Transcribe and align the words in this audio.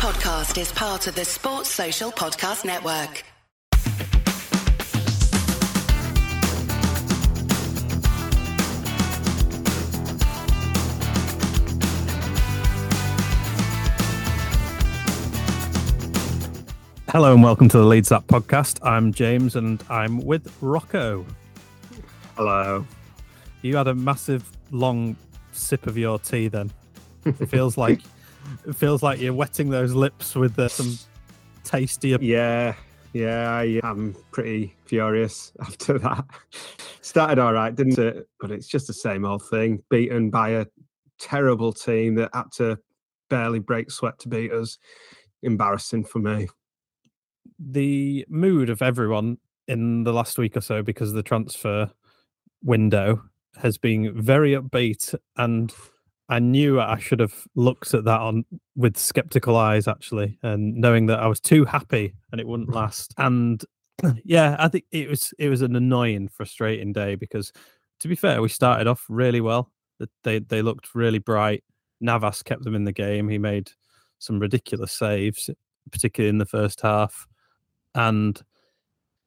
podcast 0.00 0.58
is 0.58 0.72
part 0.72 1.06
of 1.08 1.14
the 1.14 1.26
Sports 1.26 1.68
Social 1.68 2.10
Podcast 2.10 2.64
Network. 2.64 3.22
Hello 17.08 17.34
and 17.34 17.42
welcome 17.42 17.68
to 17.68 17.76
the 17.76 17.84
Leads 17.84 18.10
Up 18.10 18.26
podcast. 18.26 18.78
I'm 18.82 19.12
James 19.12 19.54
and 19.54 19.84
I'm 19.90 20.24
with 20.24 20.50
Rocco. 20.62 21.26
Hello. 22.36 22.86
You 23.60 23.76
had 23.76 23.86
a 23.86 23.94
massive 23.94 24.50
long 24.70 25.14
sip 25.52 25.86
of 25.86 25.98
your 25.98 26.18
tea 26.18 26.48
then. 26.48 26.72
It 27.26 27.50
feels 27.50 27.76
like 27.76 28.00
it 28.66 28.74
feels 28.74 29.02
like 29.02 29.20
you're 29.20 29.34
wetting 29.34 29.70
those 29.70 29.92
lips 29.92 30.34
with 30.34 30.58
uh, 30.58 30.68
some 30.68 30.98
tastier. 31.64 32.18
Yeah, 32.20 32.74
yeah, 33.12 33.50
I 33.50 33.80
am 33.82 34.16
pretty 34.30 34.74
furious 34.84 35.52
after 35.60 35.98
that. 35.98 36.24
Started 37.00 37.38
all 37.38 37.52
right, 37.52 37.74
didn't 37.74 37.98
it? 37.98 38.28
But 38.38 38.50
it's 38.50 38.68
just 38.68 38.86
the 38.86 38.92
same 38.92 39.24
old 39.24 39.42
thing. 39.48 39.82
Beaten 39.90 40.30
by 40.30 40.50
a 40.50 40.66
terrible 41.18 41.72
team 41.72 42.14
that 42.16 42.30
had 42.32 42.52
to 42.56 42.78
barely 43.28 43.58
break 43.58 43.90
sweat 43.90 44.18
to 44.20 44.28
beat 44.28 44.52
us. 44.52 44.78
Embarrassing 45.42 46.04
for 46.04 46.18
me. 46.18 46.48
The 47.58 48.26
mood 48.28 48.70
of 48.70 48.82
everyone 48.82 49.38
in 49.68 50.04
the 50.04 50.12
last 50.12 50.38
week 50.38 50.56
or 50.56 50.60
so 50.60 50.82
because 50.82 51.10
of 51.10 51.14
the 51.14 51.22
transfer 51.22 51.90
window 52.62 53.22
has 53.56 53.78
been 53.78 54.12
very 54.20 54.52
upbeat 54.52 55.14
and 55.36 55.72
I 56.30 56.38
knew 56.38 56.80
I 56.80 56.98
should 56.98 57.18
have 57.18 57.34
looked 57.56 57.92
at 57.92 58.04
that 58.04 58.20
on 58.20 58.44
with 58.76 58.96
skeptical 58.96 59.56
eyes 59.56 59.88
actually, 59.88 60.38
and 60.42 60.76
knowing 60.76 61.06
that 61.06 61.18
I 61.18 61.26
was 61.26 61.40
too 61.40 61.64
happy 61.64 62.14
and 62.30 62.40
it 62.40 62.46
wouldn't 62.46 62.70
last. 62.74 63.12
And 63.18 63.62
yeah, 64.24 64.56
I 64.58 64.68
think 64.68 64.84
it 64.92 65.08
was 65.08 65.34
it 65.38 65.48
was 65.48 65.60
an 65.60 65.74
annoying, 65.74 66.28
frustrating 66.28 66.92
day 66.92 67.16
because, 67.16 67.52
to 67.98 68.08
be 68.08 68.14
fair, 68.14 68.40
we 68.40 68.48
started 68.48 68.86
off 68.86 69.04
really 69.08 69.40
well. 69.40 69.72
They 70.22 70.38
they 70.38 70.62
looked 70.62 70.94
really 70.94 71.18
bright. 71.18 71.64
Navas 72.00 72.42
kept 72.44 72.62
them 72.62 72.76
in 72.76 72.84
the 72.84 72.92
game. 72.92 73.28
He 73.28 73.38
made 73.38 73.72
some 74.20 74.38
ridiculous 74.38 74.92
saves, 74.92 75.50
particularly 75.90 76.30
in 76.30 76.38
the 76.38 76.46
first 76.46 76.80
half, 76.80 77.26
and 77.94 78.40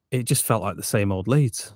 it 0.09 0.23
just 0.23 0.45
felt 0.45 0.63
like 0.63 0.77
the 0.77 0.83
same 0.83 1.11
old 1.11 1.27
Leeds. 1.27 1.73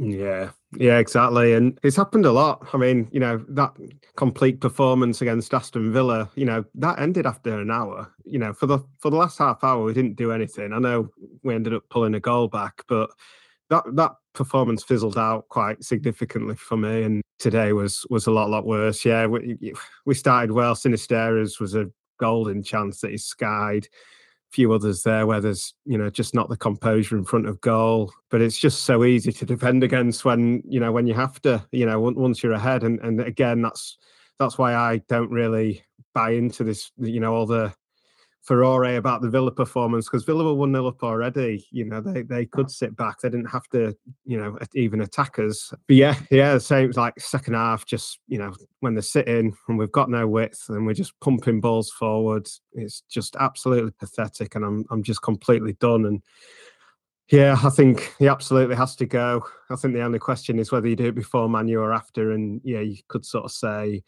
Yeah, 0.00 0.50
yeah, 0.76 0.98
exactly. 0.98 1.54
And 1.54 1.78
it's 1.82 1.96
happened 1.96 2.24
a 2.24 2.30
lot. 2.30 2.68
I 2.72 2.76
mean, 2.76 3.08
you 3.10 3.18
know, 3.18 3.44
that 3.48 3.72
complete 4.16 4.60
performance 4.60 5.20
against 5.20 5.52
Aston 5.52 5.92
Villa, 5.92 6.30
you 6.36 6.44
know, 6.44 6.64
that 6.76 7.00
ended 7.00 7.26
after 7.26 7.58
an 7.58 7.70
hour. 7.70 8.12
You 8.24 8.38
know, 8.38 8.52
for 8.52 8.66
the 8.66 8.78
for 9.00 9.10
the 9.10 9.16
last 9.16 9.38
half 9.38 9.64
hour, 9.64 9.82
we 9.82 9.92
didn't 9.92 10.14
do 10.16 10.30
anything. 10.30 10.72
I 10.72 10.78
know 10.78 11.08
we 11.42 11.54
ended 11.54 11.74
up 11.74 11.82
pulling 11.90 12.14
a 12.14 12.20
goal 12.20 12.46
back, 12.46 12.82
but 12.88 13.10
that 13.70 13.84
that 13.96 14.12
performance 14.34 14.84
fizzled 14.84 15.18
out 15.18 15.48
quite 15.48 15.82
significantly 15.82 16.54
for 16.54 16.76
me. 16.76 17.02
And 17.02 17.22
today 17.40 17.72
was 17.72 18.06
was 18.08 18.28
a 18.28 18.30
lot 18.30 18.50
lot 18.50 18.66
worse. 18.66 19.04
Yeah, 19.04 19.26
we 19.26 19.58
we 20.06 20.14
started 20.14 20.52
well. 20.52 20.76
Sinisterra's 20.76 21.58
was 21.58 21.74
a 21.74 21.90
golden 22.20 22.62
chance 22.62 23.00
that 23.00 23.10
he 23.10 23.18
skied 23.18 23.88
few 24.50 24.72
others 24.72 25.02
there 25.02 25.26
where 25.26 25.40
there's 25.40 25.74
you 25.84 25.98
know 25.98 26.08
just 26.08 26.34
not 26.34 26.48
the 26.48 26.56
composure 26.56 27.16
in 27.16 27.24
front 27.24 27.46
of 27.46 27.60
goal. 27.60 28.12
But 28.30 28.40
it's 28.40 28.58
just 28.58 28.82
so 28.82 29.04
easy 29.04 29.32
to 29.32 29.44
defend 29.44 29.82
against 29.82 30.24
when 30.24 30.62
you 30.66 30.80
know 30.80 30.92
when 30.92 31.06
you 31.06 31.14
have 31.14 31.40
to 31.42 31.64
you 31.72 31.86
know 31.86 32.00
once 32.00 32.42
you're 32.42 32.52
ahead. 32.52 32.82
And 32.84 33.00
and 33.00 33.20
again 33.20 33.62
that's 33.62 33.98
that's 34.38 34.58
why 34.58 34.74
I 34.74 34.98
don't 35.08 35.30
really 35.30 35.84
buy 36.14 36.30
into 36.30 36.64
this 36.64 36.90
you 36.98 37.20
know 37.20 37.34
all 37.34 37.46
the 37.46 37.72
furore 38.42 38.84
about 38.96 39.20
the 39.20 39.28
Villa 39.28 39.50
performance 39.50 40.06
because 40.06 40.24
Villa 40.24 40.44
were 40.44 40.54
1 40.54 40.72
0 40.72 40.86
up 40.86 41.02
already. 41.02 41.66
You 41.70 41.84
know, 41.84 42.00
they, 42.00 42.22
they 42.22 42.46
could 42.46 42.70
sit 42.70 42.96
back. 42.96 43.20
They 43.20 43.28
didn't 43.28 43.50
have 43.50 43.68
to, 43.68 43.94
you 44.24 44.38
know, 44.38 44.58
even 44.74 45.02
attack 45.02 45.38
us. 45.38 45.72
But 45.86 45.96
yeah, 45.96 46.14
yeah, 46.30 46.58
same 46.58 46.92
like 46.96 47.18
second 47.20 47.54
half, 47.54 47.84
just, 47.84 48.20
you 48.26 48.38
know, 48.38 48.54
when 48.80 48.94
they're 48.94 49.02
sitting 49.02 49.54
and 49.68 49.78
we've 49.78 49.92
got 49.92 50.10
no 50.10 50.26
width 50.26 50.64
and 50.68 50.86
we're 50.86 50.94
just 50.94 51.18
pumping 51.20 51.60
balls 51.60 51.90
forward, 51.90 52.48
it's 52.72 53.02
just 53.02 53.36
absolutely 53.38 53.92
pathetic. 53.98 54.54
And 54.54 54.64
I'm, 54.64 54.84
I'm 54.90 55.02
just 55.02 55.22
completely 55.22 55.74
done. 55.74 56.06
And 56.06 56.22
yeah, 57.30 57.58
I 57.62 57.68
think 57.68 58.14
he 58.18 58.28
absolutely 58.28 58.76
has 58.76 58.96
to 58.96 59.06
go. 59.06 59.44
I 59.70 59.76
think 59.76 59.92
the 59.92 60.02
only 60.02 60.18
question 60.18 60.58
is 60.58 60.72
whether 60.72 60.88
you 60.88 60.96
do 60.96 61.08
it 61.08 61.14
before 61.14 61.48
Manu 61.48 61.78
or 61.80 61.92
after. 61.92 62.32
And 62.32 62.62
yeah, 62.64 62.80
you 62.80 62.96
could 63.08 63.26
sort 63.26 63.44
of 63.44 63.52
say, 63.52 64.02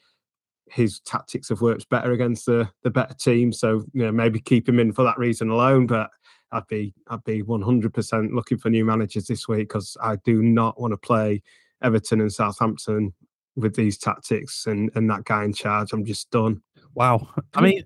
his 0.71 1.01
tactics 1.01 1.49
have 1.49 1.61
worked 1.61 1.89
better 1.89 2.13
against 2.13 2.47
the 2.47 2.69
the 2.83 2.91
better 2.91 3.15
team. 3.15 3.53
So 3.53 3.85
you 3.93 4.05
know 4.05 4.13
maybe 4.13 4.41
keep 4.41 4.69
him 4.69 4.79
in 4.79 4.93
for 4.93 5.05
that 5.05 5.19
reason 5.19 5.51
alone. 5.51 5.87
But 5.87 6.11
I'd 6.53 6.67
be 6.67 6.95
I'd 7.09 7.25
be 7.25 7.43
100% 7.43 8.33
looking 8.33 8.59
for 8.59 8.71
new 8.71 8.85
managers 8.85 9.27
this 9.27 9.49
week 9.49 9.69
because 9.69 9.97
I 10.03 10.17
do 10.25 10.43
not 10.43 10.81
want 10.81 10.93
to 10.93 10.97
play 10.97 11.43
Everton 11.83 12.21
and 12.21 12.33
Southampton 12.33 13.15
with 13.57 13.75
these 13.75 13.99
tactics 13.99 14.67
and 14.67 14.91
and 14.95 15.09
that 15.11 15.25
guy 15.25 15.45
in 15.45 15.53
charge. 15.53 15.93
I'm 15.93 16.05
just 16.05 16.31
done. 16.31 16.63
Wow. 16.95 17.29
I 17.55 17.61
mean, 17.61 17.85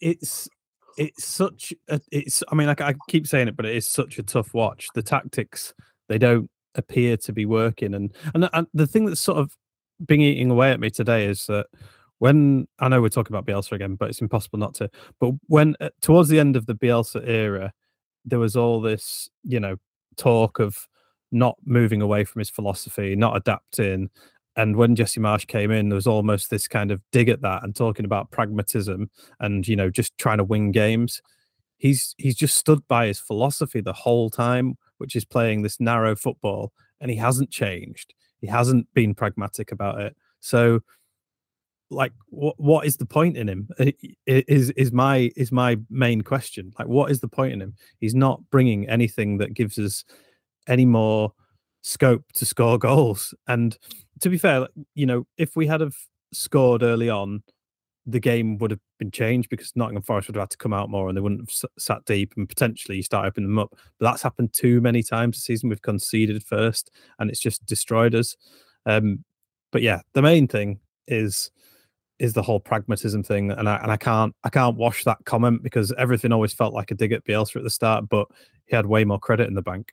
it's 0.00 0.48
it's 0.98 1.24
such 1.24 1.72
a, 1.88 2.00
it's 2.10 2.42
I 2.50 2.54
mean 2.54 2.68
I, 2.68 2.74
I 2.78 2.94
keep 3.08 3.26
saying 3.26 3.48
it, 3.48 3.56
but 3.56 3.66
it 3.66 3.76
is 3.76 3.86
such 3.86 4.18
a 4.18 4.22
tough 4.22 4.54
watch. 4.54 4.88
The 4.94 5.02
tactics 5.02 5.74
they 6.08 6.18
don't 6.18 6.50
appear 6.74 7.16
to 7.18 7.32
be 7.32 7.46
working, 7.46 7.94
and 7.94 8.14
and, 8.34 8.48
and 8.52 8.66
the 8.74 8.86
thing 8.86 9.06
that's 9.06 9.20
sort 9.20 9.38
of 9.38 9.56
been 10.04 10.20
eating 10.20 10.50
away 10.50 10.72
at 10.72 10.80
me 10.80 10.90
today 10.90 11.26
is 11.26 11.46
that 11.46 11.66
when 12.22 12.68
I 12.78 12.86
know 12.86 13.02
we're 13.02 13.08
talking 13.08 13.34
about 13.34 13.46
Bielsa 13.46 13.72
again, 13.72 13.96
but 13.96 14.08
it's 14.08 14.20
impossible 14.20 14.60
not 14.60 14.74
to. 14.74 14.88
But 15.18 15.32
when 15.48 15.74
uh, 15.80 15.88
towards 16.02 16.28
the 16.28 16.38
end 16.38 16.54
of 16.54 16.66
the 16.66 16.74
Bielsa 16.76 17.20
era, 17.28 17.72
there 18.24 18.38
was 18.38 18.54
all 18.54 18.80
this, 18.80 19.28
you 19.42 19.58
know, 19.58 19.74
talk 20.16 20.60
of 20.60 20.86
not 21.32 21.56
moving 21.64 22.00
away 22.00 22.22
from 22.22 22.38
his 22.38 22.48
philosophy, 22.48 23.16
not 23.16 23.36
adapting. 23.36 24.08
And 24.54 24.76
when 24.76 24.94
Jesse 24.94 25.18
Marsch 25.18 25.48
came 25.48 25.72
in, 25.72 25.88
there 25.88 25.96
was 25.96 26.06
almost 26.06 26.48
this 26.48 26.68
kind 26.68 26.92
of 26.92 27.00
dig 27.10 27.28
at 27.28 27.42
that 27.42 27.64
and 27.64 27.74
talking 27.74 28.04
about 28.04 28.30
pragmatism 28.30 29.10
and 29.40 29.66
you 29.66 29.74
know 29.74 29.90
just 29.90 30.16
trying 30.16 30.38
to 30.38 30.44
win 30.44 30.70
games. 30.70 31.20
He's 31.78 32.14
he's 32.18 32.36
just 32.36 32.56
stood 32.56 32.86
by 32.86 33.08
his 33.08 33.18
philosophy 33.18 33.80
the 33.80 33.92
whole 33.92 34.30
time, 34.30 34.76
which 34.98 35.16
is 35.16 35.24
playing 35.24 35.62
this 35.62 35.80
narrow 35.80 36.14
football, 36.14 36.72
and 37.00 37.10
he 37.10 37.16
hasn't 37.16 37.50
changed. 37.50 38.14
He 38.40 38.46
hasn't 38.46 38.86
been 38.94 39.12
pragmatic 39.12 39.72
about 39.72 40.00
it. 40.00 40.16
So 40.38 40.82
like 41.92 42.12
what 42.28 42.58
what 42.58 42.86
is 42.86 42.96
the 42.96 43.06
point 43.06 43.36
in 43.36 43.48
him 43.48 43.68
is 44.26 44.70
is 44.70 44.92
my 44.92 45.30
is 45.36 45.52
my 45.52 45.76
main 45.90 46.22
question 46.22 46.72
like 46.78 46.88
what 46.88 47.10
is 47.10 47.20
the 47.20 47.28
point 47.28 47.52
in 47.52 47.60
him 47.60 47.74
he's 47.98 48.14
not 48.14 48.40
bringing 48.50 48.88
anything 48.88 49.38
that 49.38 49.54
gives 49.54 49.78
us 49.78 50.04
any 50.68 50.86
more 50.86 51.32
scope 51.82 52.24
to 52.32 52.46
score 52.46 52.78
goals 52.78 53.34
and 53.48 53.78
to 54.20 54.28
be 54.28 54.38
fair 54.38 54.66
you 54.94 55.06
know 55.06 55.26
if 55.36 55.56
we 55.56 55.66
had 55.66 55.80
have 55.80 55.96
scored 56.32 56.82
early 56.82 57.10
on 57.10 57.42
the 58.06 58.20
game 58.20 58.58
would 58.58 58.70
have 58.70 58.80
been 58.98 59.10
changed 59.10 59.48
because 59.48 59.72
Nottingham 59.76 60.02
Forest 60.02 60.28
would 60.28 60.36
have 60.36 60.42
had 60.42 60.50
to 60.50 60.56
come 60.56 60.72
out 60.72 60.90
more 60.90 61.08
and 61.08 61.16
they 61.16 61.20
wouldn't 61.20 61.48
have 61.48 61.70
sat 61.78 62.04
deep 62.04 62.34
and 62.36 62.48
potentially 62.48 63.00
start 63.00 63.26
opening 63.26 63.50
them 63.50 63.60
up. 63.60 63.70
But 63.98 64.06
that's 64.06 64.22
happened 64.22 64.52
too 64.52 64.80
many 64.80 65.04
times 65.04 65.36
this 65.36 65.44
season. 65.44 65.68
We've 65.68 65.82
conceded 65.82 66.42
first 66.42 66.90
and 67.20 67.30
it's 67.30 67.38
just 67.38 67.64
destroyed 67.64 68.16
us. 68.16 68.36
Um, 68.86 69.24
but 69.70 69.82
yeah, 69.82 70.00
the 70.14 70.22
main 70.22 70.48
thing 70.48 70.80
is 71.06 71.52
is 72.22 72.32
the 72.34 72.42
whole 72.42 72.60
pragmatism 72.60 73.24
thing, 73.24 73.50
and 73.50 73.68
I 73.68 73.76
and 73.82 73.90
I 73.90 73.96
can't 73.96 74.34
I 74.44 74.48
can't 74.48 74.76
wash 74.76 75.02
that 75.04 75.18
comment 75.26 75.62
because 75.62 75.92
everything 75.98 76.32
always 76.32 76.52
felt 76.52 76.72
like 76.72 76.92
a 76.92 76.94
dig 76.94 77.12
at 77.12 77.24
Bielsa 77.24 77.56
at 77.56 77.64
the 77.64 77.70
start, 77.70 78.08
but 78.08 78.28
he 78.66 78.76
had 78.76 78.86
way 78.86 79.04
more 79.04 79.18
credit 79.18 79.48
in 79.48 79.54
the 79.54 79.62
bank. 79.62 79.92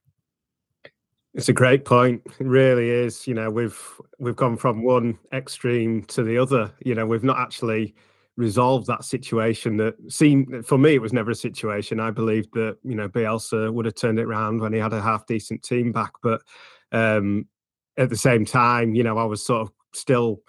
It's 1.34 1.50
a 1.50 1.53
great 1.53 1.85
point. 1.85 2.22
It 2.39 2.45
really 2.45 2.91
is. 2.91 3.28
You 3.28 3.34
know, 3.34 3.50
we've 3.50 3.81
we've 4.19 4.35
gone 4.35 4.57
from 4.57 4.84
one 4.84 5.18
extreme 5.34 6.03
to 6.03 6.22
the 6.22 6.38
other. 6.38 6.72
You 6.85 6.94
know, 6.94 7.07
we've 7.07 7.23
not 7.23 7.39
actually 7.39 7.95
resolved 8.38 8.85
that 8.88 9.03
situation 9.03 9.78
that 9.78 9.95
seemed 10.07 10.66
for 10.66 10.77
me 10.77 10.94
it 10.94 11.01
was 11.01 11.12
never 11.12 11.31
a 11.31 11.36
situation. 11.36 12.00
I 12.00 12.12
believed 12.12 12.54
that, 12.54 12.77
you 12.83 12.95
know, 12.95 13.09
Bielsa 13.09 13.74
would 13.74 13.86
have 13.86 13.95
turned 13.95 14.19
it 14.19 14.25
around 14.25 14.62
when 14.62 14.71
he 14.71 14.80
had 14.80 14.94
a 14.94 15.01
half 15.01 15.25
decent 15.25 15.63
team 15.63 15.92
back. 15.92 16.12
But 16.21 16.42
um 16.92 17.48
at 17.98 18.09
the 18.09 18.15
same 18.15 18.45
time, 18.45 18.95
you 18.95 19.04
know, 19.04 19.18
I 19.18 19.25
was 19.25 19.45
sort 19.45 19.63
of 19.63 19.74
still 19.94 20.42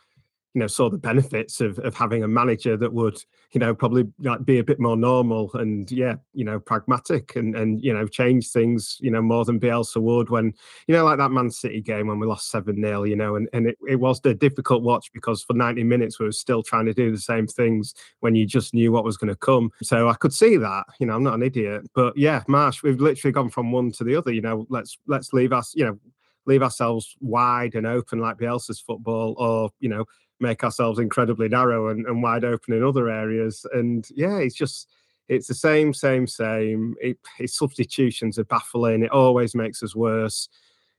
you 0.54 0.58
know 0.60 0.66
saw 0.66 0.90
the 0.90 0.98
benefits 0.98 1.60
of 1.60 1.78
of 1.80 1.94
having 1.94 2.24
a 2.24 2.28
manager 2.28 2.76
that 2.76 2.92
would 2.92 3.22
you 3.52 3.60
know 3.60 3.74
probably 3.74 4.04
like 4.18 4.44
be 4.44 4.58
a 4.58 4.64
bit 4.64 4.80
more 4.80 4.96
normal 4.96 5.50
and 5.54 5.90
yeah 5.92 6.14
you 6.34 6.44
know 6.44 6.58
pragmatic 6.58 7.36
and 7.36 7.54
and 7.54 7.82
you 7.82 7.92
know 7.92 8.06
change 8.06 8.48
things 8.50 8.98
you 9.00 9.10
know 9.10 9.22
more 9.22 9.44
than 9.44 9.60
Bielsa 9.60 10.00
would 10.02 10.28
when 10.28 10.52
you 10.88 10.94
know 10.94 11.04
like 11.04 11.18
that 11.18 11.30
Man 11.30 11.50
City 11.50 11.80
game 11.80 12.08
when 12.08 12.18
we 12.18 12.26
lost 12.26 12.52
7-0 12.52 13.08
you 13.08 13.16
know 13.16 13.36
and 13.36 13.48
and 13.52 13.68
it, 13.68 13.78
it 13.88 13.96
was 13.96 14.20
a 14.24 14.34
difficult 14.34 14.82
watch 14.82 15.12
because 15.12 15.42
for 15.42 15.54
90 15.54 15.84
minutes 15.84 16.18
we 16.18 16.26
were 16.26 16.32
still 16.32 16.62
trying 16.62 16.86
to 16.86 16.94
do 16.94 17.10
the 17.10 17.18
same 17.18 17.46
things 17.46 17.94
when 18.20 18.34
you 18.34 18.44
just 18.44 18.74
knew 18.74 18.90
what 18.90 19.04
was 19.04 19.16
going 19.16 19.28
to 19.28 19.36
come 19.36 19.70
so 19.82 20.08
I 20.08 20.14
could 20.14 20.32
see 20.32 20.56
that 20.56 20.84
you 20.98 21.06
know 21.06 21.14
I'm 21.14 21.22
not 21.22 21.34
an 21.34 21.42
idiot 21.42 21.88
but 21.94 22.16
yeah 22.16 22.42
Marsch 22.48 22.82
we've 22.82 23.00
literally 23.00 23.32
gone 23.32 23.50
from 23.50 23.70
one 23.70 23.92
to 23.92 24.04
the 24.04 24.16
other 24.16 24.32
you 24.32 24.40
know 24.40 24.66
let's 24.68 24.98
let's 25.06 25.32
leave 25.32 25.52
us 25.52 25.72
you 25.76 25.84
know 25.84 25.98
leave 26.46 26.62
ourselves 26.62 27.16
wide 27.20 27.74
and 27.74 27.86
open 27.86 28.18
like 28.18 28.38
Bielsa's 28.38 28.80
football 28.80 29.34
or 29.38 29.70
you 29.78 29.88
know 29.88 30.04
make 30.40 30.64
ourselves 30.64 30.98
incredibly 30.98 31.48
narrow 31.48 31.88
and, 31.88 32.06
and 32.06 32.22
wide 32.22 32.44
open 32.44 32.74
in 32.74 32.82
other 32.82 33.08
areas. 33.08 33.66
And 33.72 34.06
yeah, 34.14 34.38
it's 34.38 34.54
just 34.54 34.88
it's 35.28 35.46
the 35.46 35.54
same, 35.54 35.94
same, 35.94 36.26
same. 36.26 36.96
It, 37.00 37.18
his 37.38 37.54
substitutions 37.54 38.38
are 38.38 38.44
baffling. 38.44 39.04
It 39.04 39.12
always 39.12 39.54
makes 39.54 39.80
us 39.82 39.94
worse. 39.94 40.48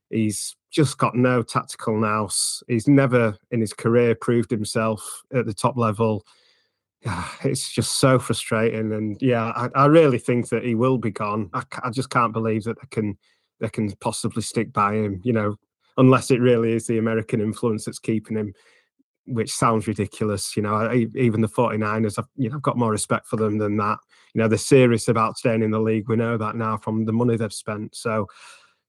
He's 0.10 0.56
just 0.72 0.98
got 0.98 1.16
no 1.16 1.44
tactical 1.44 2.00
nous. 2.00 2.64
He's 2.68 2.88
never 2.88 3.38
in 3.52 3.60
his 3.60 3.74
career 3.74 4.16
proved 4.16 4.50
himself 4.50 5.24
at 5.34 5.46
the 5.46 5.54
top 5.54 5.78
level. 5.78 6.26
It's 7.44 7.72
just 7.72 8.00
so 8.00 8.20
frustrating, 8.20 8.94
and 8.94 9.18
yeah, 9.20 9.52
I, 9.56 9.70
I 9.74 9.86
really 9.88 10.20
think 10.20 10.50
that 10.50 10.64
he 10.64 10.76
will 10.76 11.00
be 11.00 11.10
gone. 11.10 11.50
I, 11.54 11.64
I 11.84 11.90
just 11.90 12.12
can't 12.12 12.32
believe 12.32 12.64
that 12.66 12.80
they 12.80 12.88
can 12.92 13.18
they 13.60 13.70
can 13.70 13.92
possibly 13.94 14.44
stick 14.44 14.72
by 14.72 14.94
him. 14.94 15.20
You 15.24 15.34
know, 15.34 15.56
unless 15.98 16.30
it 16.30 16.40
really 16.40 16.74
is 16.74 16.86
the 16.86 17.00
American 17.00 17.42
influence 17.42 17.86
that's 17.86 17.98
keeping 17.98 18.38
him 18.38 18.54
which 19.32 19.52
sounds 19.52 19.88
ridiculous. 19.88 20.56
You 20.56 20.64
know, 20.64 20.76
I, 20.76 21.08
even 21.16 21.42
the 21.42 21.48
49ers, 21.48 22.20
I've, 22.20 22.28
you 22.36 22.50
know, 22.50 22.56
I've 22.56 22.62
got 22.62 22.78
more 22.78 22.92
respect 22.92 23.28
for 23.28 23.38
them 23.38 23.58
than 23.58 23.78
that. 23.78 24.00
You 24.34 24.42
know, 24.42 24.48
they're 24.48 24.58
serious 24.58 25.08
about 25.08 25.38
staying 25.38 25.64
in 25.64 25.72
the 25.72 25.80
league. 25.80 26.10
We 26.10 26.16
know 26.16 26.38
that 26.38 26.56
now 26.56 26.78
from 26.78 27.06
the 27.06 27.14
money 27.14 27.38
they've 27.38 27.54
spent. 27.54 27.96
So 27.96 28.28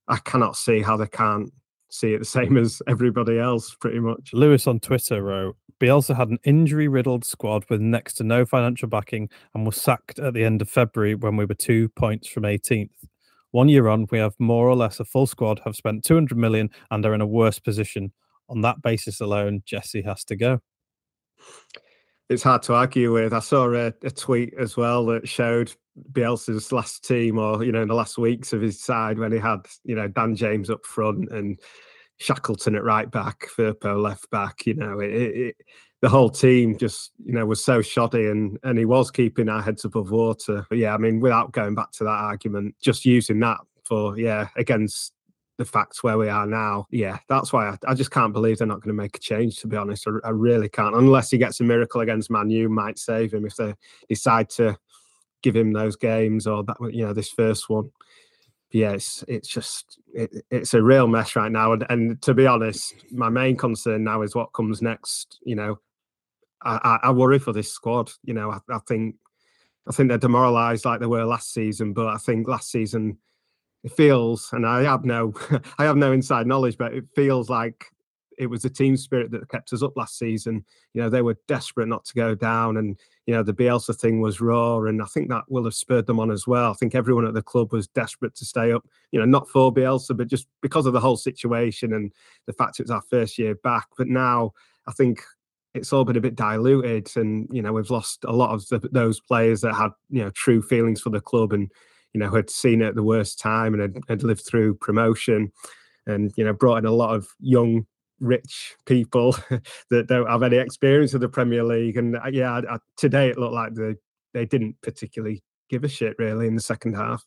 I 0.08 0.16
cannot 0.18 0.56
see 0.56 0.80
how 0.80 0.96
they 0.96 1.06
can't 1.06 1.52
see 1.90 2.14
it 2.14 2.18
the 2.18 2.24
same 2.38 2.56
as 2.56 2.82
everybody 2.88 3.38
else, 3.38 3.74
pretty 3.74 4.00
much. 4.00 4.32
Lewis 4.32 4.66
on 4.66 4.80
Twitter 4.80 5.22
wrote, 5.22 5.56
Bielsa 5.80 6.16
had 6.16 6.28
an 6.28 6.38
injury 6.44 6.86
riddled 6.86 7.24
squad 7.24 7.64
with 7.68 7.80
next 7.80 8.14
to 8.14 8.24
no 8.24 8.44
financial 8.44 8.88
backing 8.88 9.28
and 9.54 9.66
was 9.66 9.80
sacked 9.80 10.18
at 10.18 10.32
the 10.32 10.44
end 10.44 10.62
of 10.62 10.70
February 10.70 11.14
when 11.14 11.36
we 11.36 11.44
were 11.44 11.54
two 11.54 11.88
points 11.90 12.28
from 12.28 12.44
18th. 12.44 12.90
One 13.50 13.68
year 13.68 13.88
on, 13.88 14.06
we 14.10 14.18
have 14.18 14.34
more 14.38 14.68
or 14.68 14.76
less 14.76 15.00
a 15.00 15.04
full 15.04 15.26
squad, 15.26 15.60
have 15.64 15.76
spent 15.76 16.04
200 16.04 16.38
million, 16.38 16.70
and 16.90 17.04
are 17.04 17.14
in 17.14 17.20
a 17.20 17.26
worse 17.26 17.58
position 17.58 18.12
on 18.48 18.60
that 18.62 18.82
basis 18.82 19.20
alone, 19.20 19.62
Jesse 19.64 20.02
has 20.02 20.24
to 20.24 20.36
go. 20.36 20.60
It's 22.28 22.42
hard 22.42 22.62
to 22.64 22.74
argue 22.74 23.12
with. 23.12 23.32
I 23.32 23.40
saw 23.40 23.70
a, 23.72 23.92
a 24.02 24.10
tweet 24.10 24.54
as 24.58 24.76
well 24.76 25.04
that 25.06 25.28
showed 25.28 25.74
Bielsa's 26.12 26.72
last 26.72 27.04
team, 27.04 27.38
or 27.38 27.62
you 27.62 27.72
know, 27.72 27.82
in 27.82 27.88
the 27.88 27.94
last 27.94 28.16
weeks 28.16 28.52
of 28.52 28.62
his 28.62 28.82
side 28.82 29.18
when 29.18 29.32
he 29.32 29.38
had 29.38 29.66
you 29.84 29.94
know 29.94 30.08
Dan 30.08 30.34
James 30.34 30.70
up 30.70 30.86
front 30.86 31.30
and 31.30 31.60
Shackleton 32.18 32.74
at 32.74 32.84
right 32.84 33.10
back, 33.10 33.46
Firpo 33.56 34.00
left 34.00 34.30
back. 34.30 34.64
You 34.66 34.74
know, 34.74 35.00
it, 35.00 35.12
it, 35.12 35.56
the 36.00 36.08
whole 36.08 36.30
team 36.30 36.78
just 36.78 37.12
you 37.24 37.32
know 37.32 37.44
was 37.44 37.62
so 37.62 37.82
shoddy, 37.82 38.26
and 38.26 38.58
and 38.62 38.78
he 38.78 38.84
was 38.84 39.10
keeping 39.10 39.48
our 39.48 39.62
heads 39.62 39.84
above 39.84 40.10
water. 40.10 40.66
But 40.68 40.78
yeah, 40.78 40.94
I 40.94 40.98
mean, 40.98 41.20
without 41.20 41.52
going 41.52 41.74
back 41.74 41.90
to 41.92 42.04
that 42.04 42.10
argument, 42.10 42.76
just 42.80 43.04
using 43.04 43.40
that 43.40 43.58
for 43.84 44.18
yeah 44.18 44.48
against 44.56 45.12
the 45.58 45.64
facts 45.64 46.02
where 46.02 46.18
we 46.18 46.28
are 46.28 46.46
now, 46.46 46.86
yeah, 46.90 47.18
that's 47.28 47.52
why 47.52 47.68
I, 47.68 47.78
I 47.88 47.94
just 47.94 48.10
can't 48.10 48.32
believe 48.32 48.58
they're 48.58 48.66
not 48.66 48.80
going 48.80 48.96
to 48.96 49.02
make 49.02 49.16
a 49.16 49.20
change. 49.20 49.58
To 49.58 49.66
be 49.66 49.76
honest, 49.76 50.06
I, 50.06 50.28
I, 50.28 50.30
really 50.30 50.68
can't. 50.68 50.94
Unless 50.94 51.30
he 51.30 51.38
gets 51.38 51.60
a 51.60 51.64
miracle 51.64 52.00
against 52.00 52.30
Man 52.30 52.50
U, 52.50 52.68
might 52.68 52.98
save 52.98 53.34
him 53.34 53.44
if 53.44 53.56
they 53.56 53.74
decide 54.08 54.48
to 54.50 54.78
give 55.42 55.54
him 55.54 55.72
those 55.72 55.96
games 55.96 56.46
or 56.46 56.62
that 56.64 56.76
you 56.92 57.04
know 57.04 57.12
this 57.12 57.30
first 57.30 57.68
one. 57.68 57.90
But 58.70 58.78
yeah, 58.78 58.92
it's 58.92 59.24
it's 59.28 59.48
just 59.48 59.98
it, 60.14 60.44
it's 60.50 60.74
a 60.74 60.82
real 60.82 61.06
mess 61.06 61.36
right 61.36 61.52
now. 61.52 61.72
And, 61.72 61.84
and 61.90 62.22
to 62.22 62.32
be 62.32 62.46
honest, 62.46 62.94
my 63.10 63.28
main 63.28 63.56
concern 63.56 64.04
now 64.04 64.22
is 64.22 64.34
what 64.34 64.54
comes 64.54 64.80
next. 64.80 65.38
You 65.44 65.56
know, 65.56 65.78
I, 66.64 66.98
I, 67.02 67.10
worry 67.10 67.38
for 67.38 67.52
this 67.52 67.72
squad. 67.72 68.10
You 68.24 68.34
know, 68.34 68.50
I, 68.50 68.58
I 68.70 68.78
think 68.88 69.16
I 69.86 69.92
think 69.92 70.08
they're 70.08 70.18
demoralised 70.18 70.84
like 70.84 71.00
they 71.00 71.06
were 71.06 71.24
last 71.24 71.52
season, 71.52 71.92
but 71.92 72.06
I 72.06 72.16
think 72.16 72.48
last 72.48 72.70
season 72.70 73.18
it 73.84 73.92
feels, 73.92 74.48
and 74.52 74.66
I 74.66 74.82
have 74.82 75.04
no, 75.04 75.34
I 75.78 75.84
have 75.84 75.96
no 75.96 76.12
inside 76.12 76.46
knowledge, 76.46 76.78
but 76.78 76.94
it 76.94 77.04
feels 77.14 77.50
like 77.50 77.86
it 78.38 78.46
was 78.46 78.62
the 78.62 78.70
team 78.70 78.96
spirit 78.96 79.30
that 79.30 79.48
kept 79.48 79.72
us 79.72 79.82
up 79.82 79.96
last 79.96 80.18
season. 80.18 80.64
You 80.94 81.02
know, 81.02 81.10
they 81.10 81.22
were 81.22 81.36
desperate 81.48 81.88
not 81.88 82.04
to 82.06 82.14
go 82.14 82.34
down, 82.34 82.76
and 82.76 82.98
you 83.26 83.34
know 83.34 83.42
the 83.42 83.54
Bielsa 83.54 83.96
thing 83.96 84.20
was 84.20 84.40
raw, 84.40 84.80
and 84.80 85.02
I 85.02 85.06
think 85.06 85.28
that 85.28 85.44
will 85.48 85.64
have 85.64 85.74
spurred 85.74 86.06
them 86.06 86.20
on 86.20 86.30
as 86.30 86.46
well. 86.46 86.70
I 86.70 86.74
think 86.74 86.94
everyone 86.94 87.26
at 87.26 87.34
the 87.34 87.42
club 87.42 87.72
was 87.72 87.88
desperate 87.88 88.34
to 88.36 88.44
stay 88.44 88.72
up. 88.72 88.86
You 89.10 89.20
know, 89.20 89.26
not 89.26 89.48
for 89.48 89.72
Bielsa, 89.72 90.16
but 90.16 90.28
just 90.28 90.46
because 90.60 90.86
of 90.86 90.92
the 90.92 91.00
whole 91.00 91.16
situation 91.16 91.92
and 91.92 92.12
the 92.46 92.52
fact 92.52 92.80
it 92.80 92.84
was 92.84 92.90
our 92.90 93.02
first 93.02 93.38
year 93.38 93.54
back. 93.56 93.86
But 93.96 94.08
now 94.08 94.52
I 94.86 94.92
think 94.92 95.22
it's 95.74 95.92
all 95.92 96.04
been 96.04 96.16
a 96.16 96.20
bit 96.20 96.36
diluted, 96.36 97.10
and 97.16 97.48
you 97.50 97.62
know 97.62 97.72
we've 97.72 97.90
lost 97.90 98.24
a 98.24 98.32
lot 98.32 98.50
of 98.50 98.66
the, 98.68 98.88
those 98.90 99.20
players 99.20 99.60
that 99.62 99.74
had 99.74 99.90
you 100.10 100.22
know 100.22 100.30
true 100.30 100.62
feelings 100.62 101.00
for 101.00 101.10
the 101.10 101.20
club 101.20 101.52
and 101.52 101.70
you 102.12 102.20
know, 102.20 102.30
had 102.30 102.50
seen 102.50 102.82
it 102.82 102.88
at 102.88 102.94
the 102.94 103.02
worst 103.02 103.38
time 103.38 103.74
and 103.74 103.82
had, 103.82 103.96
had 104.08 104.22
lived 104.22 104.44
through 104.46 104.74
promotion 104.74 105.52
and, 106.06 106.32
you 106.36 106.44
know, 106.44 106.52
brought 106.52 106.78
in 106.78 106.86
a 106.86 106.92
lot 106.92 107.14
of 107.14 107.28
young, 107.40 107.86
rich 108.20 108.76
people 108.86 109.36
that 109.90 110.06
don't 110.06 110.28
have 110.28 110.42
any 110.42 110.56
experience 110.56 111.14
of 111.14 111.20
the 111.20 111.28
Premier 111.28 111.64
League. 111.64 111.96
And 111.96 112.16
uh, 112.16 112.28
yeah, 112.30 112.52
I, 112.52 112.74
I, 112.74 112.78
today 112.96 113.28
it 113.28 113.38
looked 113.38 113.54
like 113.54 113.74
they, 113.74 113.94
they 114.32 114.46
didn't 114.46 114.76
particularly 114.82 115.42
give 115.68 115.84
a 115.84 115.88
shit 115.88 116.14
really 116.18 116.46
in 116.46 116.54
the 116.54 116.62
second 116.62 116.94
half. 116.94 117.24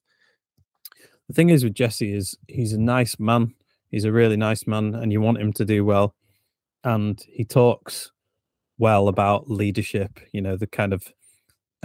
The 1.28 1.34
thing 1.34 1.50
is 1.50 1.64
with 1.64 1.74
Jesse 1.74 2.14
is 2.14 2.38
he's 2.48 2.74
a 2.74 2.80
nice 2.80 3.20
man. 3.20 3.54
He's 3.90 4.06
a 4.06 4.12
really 4.12 4.38
nice 4.38 4.68
man, 4.68 4.94
and 4.94 5.12
you 5.12 5.22
want 5.22 5.40
him 5.40 5.54
to 5.54 5.66
do 5.66 5.86
well. 5.86 6.16
And 6.84 7.20
he 7.28 7.46
talks 7.46 8.12
well 8.78 9.08
about 9.08 9.50
leadership. 9.50 10.20
You 10.32 10.42
know 10.42 10.56
the 10.58 10.68
kind 10.68 10.94
of 10.94 11.08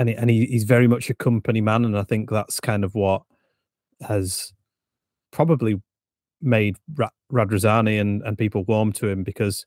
and 0.00 0.08
he, 0.08 0.14
and 0.14 0.31
he, 0.31 0.47
he's 0.47 0.64
very 0.64 0.88
much 0.88 1.11
a 1.11 1.14
company 1.14 1.61
man, 1.61 1.85
and 1.85 1.97
I 1.97 2.05
think 2.05 2.31
that's 2.31 2.58
kind 2.58 2.85
of 2.85 2.94
what 2.94 3.20
has 4.00 4.50
probably 5.31 5.76
made 6.41 6.79
Ra- 6.94 7.11
Radrizzani 7.31 8.00
and, 8.00 8.23
and 8.23 8.38
people 8.38 8.64
warm 8.64 8.93
to 8.94 9.08
him 9.08 9.23
because 9.23 9.67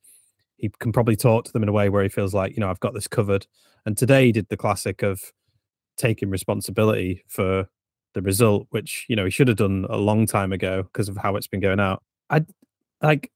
he 0.58 0.72
can 0.80 0.92
probably 0.92 1.16
talk 1.16 1.46
to 1.46 1.54
them 1.54 1.62
in 1.62 1.70
a 1.70 1.72
way 1.72 1.88
where 1.88 2.02
he 2.02 2.10
feels 2.10 2.34
like 2.34 2.56
you 2.56 2.62
know 2.62 2.70
I've 2.72 2.80
got 2.80 2.96
this 2.96 3.08
covered. 3.08 3.46
And 3.86 3.96
today 3.96 4.26
he 4.26 4.32
did 4.32 4.48
the 4.50 4.58
classic 4.58 5.04
of 5.04 5.22
taking 5.98 6.32
responsibility 6.32 7.24
for 7.28 7.68
the 8.16 8.24
result, 8.24 8.66
which 8.72 9.06
you 9.08 9.16
know 9.16 9.26
he 9.26 9.32
should 9.32 9.48
have 9.48 9.58
done 9.58 9.86
a 9.88 9.98
long 9.98 10.26
time 10.26 10.52
ago 10.52 10.82
because 10.82 11.10
of 11.10 11.18
how 11.18 11.36
it's 11.36 11.48
been 11.48 11.60
going 11.60 11.80
out. 11.80 12.02
I 12.32 12.44
like 13.04 13.32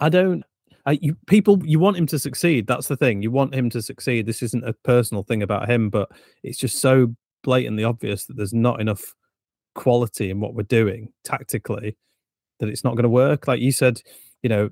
I 0.00 0.08
don't 0.08 0.42
I, 0.84 0.98
you, 1.00 1.16
people, 1.26 1.60
you 1.64 1.78
want 1.78 1.96
him 1.96 2.06
to 2.06 2.18
succeed. 2.18 2.66
That's 2.66 2.88
the 2.88 2.96
thing. 2.96 3.22
You 3.22 3.30
want 3.30 3.54
him 3.54 3.70
to 3.70 3.82
succeed. 3.82 4.26
This 4.26 4.42
isn't 4.42 4.66
a 4.66 4.72
personal 4.72 5.22
thing 5.22 5.42
about 5.42 5.70
him, 5.70 5.90
but 5.90 6.10
it's 6.42 6.58
just 6.58 6.80
so 6.80 7.14
blatantly 7.44 7.84
obvious 7.84 8.26
that 8.26 8.36
there's 8.36 8.54
not 8.54 8.80
enough 8.80 9.14
quality 9.74 10.30
in 10.30 10.40
what 10.40 10.54
we're 10.54 10.64
doing 10.64 11.08
tactically 11.24 11.96
that 12.58 12.68
it's 12.68 12.84
not 12.84 12.94
going 12.94 13.04
to 13.04 13.08
work. 13.08 13.46
Like 13.46 13.60
you 13.60 13.72
said, 13.72 14.00
you 14.42 14.48
know, 14.48 14.70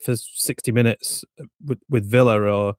for 0.00 0.14
60 0.16 0.72
minutes 0.72 1.24
uh, 1.40 1.44
with, 1.64 1.80
with 1.88 2.08
Villa 2.08 2.40
or 2.40 2.74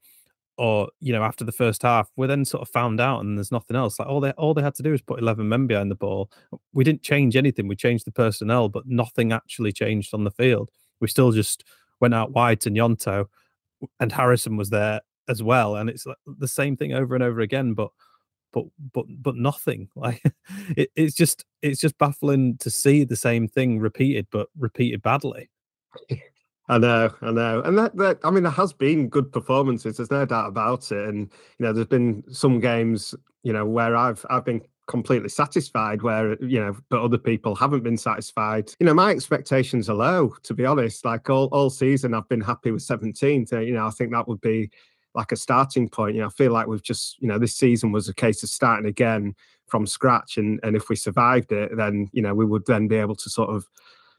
or 0.57 0.89
you 0.99 1.13
know 1.13 1.23
after 1.23 1.45
the 1.45 1.53
first 1.53 1.83
half 1.83 2.09
we're 2.17 2.27
then 2.27 2.43
sort 2.43 2.61
of 2.61 2.67
found 2.69 2.99
out 2.99 3.21
and 3.21 3.37
there's 3.37 3.51
nothing 3.51 3.77
else 3.77 3.97
like 3.97 4.09
all 4.09 4.19
they 4.19 4.31
all 4.31 4.53
they 4.53 4.61
had 4.61 4.75
to 4.75 4.83
do 4.83 4.91
was 4.91 5.01
put 5.01 5.19
11 5.19 5.47
men 5.47 5.68
behind 5.68 5.89
the 5.89 5.95
ball 5.95 6.30
we 6.73 6.83
didn't 6.83 7.01
change 7.01 7.37
anything 7.37 7.68
we 7.68 7.77
changed 7.77 8.06
the 8.06 8.11
personnel 8.11 8.68
but 8.68 8.85
nothing 8.85 9.31
actually 9.31 9.71
changed 9.71 10.13
on 10.13 10.25
the 10.25 10.31
field 10.31 10.69
we 10.99 11.07
still 11.07 11.31
just 11.31 11.63
went 11.99 12.13
out 12.13 12.31
wide 12.31 12.61
to 12.61 12.69
Gnonto, 12.69 13.27
and 13.99 14.11
Harrison 14.11 14.57
was 14.57 14.69
there 14.69 15.01
as 15.27 15.44
well, 15.44 15.75
and 15.75 15.89
it's 15.89 16.06
the 16.25 16.47
same 16.47 16.75
thing 16.75 16.94
over 16.94 17.15
and 17.15 17.23
over 17.23 17.41
again, 17.41 17.73
but 17.73 17.91
but 18.51 18.65
but 18.94 19.06
but 19.21 19.35
nothing. 19.35 19.89
Like 19.95 20.21
it, 20.77 20.89
it's 20.95 21.15
just 21.15 21.45
it's 21.61 21.79
just 21.79 21.97
baffling 21.97 22.57
to 22.59 22.69
see 22.69 23.03
the 23.03 23.15
same 23.15 23.47
thing 23.47 23.79
repeated, 23.79 24.27
but 24.31 24.47
repeated 24.57 25.01
badly. 25.01 25.49
I 26.69 26.77
know, 26.77 27.09
I 27.21 27.31
know, 27.31 27.61
and 27.63 27.77
that, 27.79 27.95
that 27.97 28.19
I 28.23 28.29
mean, 28.29 28.44
there 28.44 28.51
has 28.51 28.73
been 28.73 29.09
good 29.09 29.31
performances. 29.31 29.97
There's 29.97 30.11
no 30.11 30.25
doubt 30.25 30.47
about 30.47 30.91
it, 30.91 31.09
and 31.09 31.29
you 31.57 31.65
know, 31.65 31.73
there's 31.73 31.87
been 31.87 32.23
some 32.31 32.59
games, 32.59 33.15
you 33.44 33.53
know, 33.53 33.65
where 33.65 33.95
I've 33.95 34.23
I've 34.29 34.45
been 34.45 34.61
completely 34.89 35.29
satisfied 35.29 36.01
where 36.01 36.35
you 36.43 36.59
know 36.59 36.75
but 36.89 36.99
other 36.99 37.17
people 37.17 37.55
haven't 37.55 37.83
been 37.83 37.97
satisfied. 37.97 38.71
You 38.79 38.87
know 38.87 38.93
my 38.93 39.11
expectations 39.11 39.87
are 39.87 39.95
low 39.95 40.35
to 40.43 40.53
be 40.55 40.65
honest. 40.65 41.05
Like 41.05 41.29
all, 41.29 41.45
all 41.51 41.69
season 41.69 42.15
i've 42.15 42.27
been 42.27 42.41
happy 42.41 42.71
with 42.71 42.81
17th 42.81 43.65
you 43.65 43.73
know 43.73 43.85
i 43.85 43.91
think 43.91 44.11
that 44.11 44.27
would 44.27 44.41
be 44.41 44.69
like 45.13 45.31
a 45.31 45.35
starting 45.35 45.87
point. 45.87 46.15
You 46.15 46.21
know 46.21 46.27
i 46.27 46.31
feel 46.31 46.51
like 46.51 46.67
we've 46.67 46.83
just 46.83 47.21
you 47.21 47.27
know 47.27 47.37
this 47.37 47.55
season 47.55 47.91
was 47.91 48.09
a 48.09 48.13
case 48.13 48.41
of 48.41 48.49
starting 48.49 48.87
again 48.87 49.35
from 49.67 49.85
scratch 49.85 50.37
and 50.37 50.59
and 50.63 50.75
if 50.75 50.89
we 50.89 50.95
survived 50.95 51.51
it 51.51 51.77
then 51.77 52.09
you 52.11 52.23
know 52.23 52.33
we 52.33 52.45
would 52.45 52.65
then 52.65 52.87
be 52.87 52.95
able 52.95 53.15
to 53.15 53.29
sort 53.29 53.51
of 53.51 53.69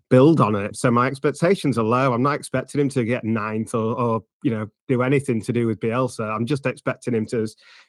build 0.09 0.41
on 0.41 0.57
it. 0.57 0.75
So 0.75 0.91
my 0.91 1.07
expectations 1.07 1.79
are 1.79 1.85
low. 1.85 2.13
I'm 2.13 2.23
not 2.23 2.35
expecting 2.35 2.81
him 2.81 2.89
to 2.91 3.05
get 3.05 3.23
ninth 3.23 3.77
or, 3.77 3.95
or 3.99 4.25
you 4.43 4.51
know 4.51 4.69
do 4.89 5.03
anything 5.03 5.41
to 5.43 5.53
do 5.53 5.67
with 5.67 5.81
bielsa. 5.81 6.29
I'm 6.35 6.47
just 6.47 6.67
expecting 6.67 7.15
him 7.15 7.27
to 7.27 7.47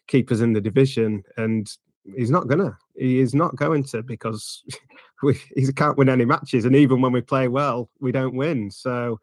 keep 0.08 0.32
us 0.32 0.40
in 0.40 0.54
the 0.54 0.62
division 0.62 1.24
and 1.38 1.68
he's 2.16 2.32
not 2.32 2.48
gonna. 2.48 2.78
He 2.96 3.20
is 3.20 3.34
not 3.34 3.56
going 3.56 3.84
to 3.86 4.04
because 4.04 4.64
we 5.24 5.40
he 5.56 5.72
can't 5.74 5.98
win 5.98 6.10
any 6.10 6.26
matches, 6.26 6.66
and 6.66 6.76
even 6.76 7.02
when 7.02 7.12
we 7.12 7.22
play 7.22 7.48
well, 7.48 7.90
we 8.00 8.12
don't 8.12 8.36
win. 8.36 8.72
So 8.72 9.20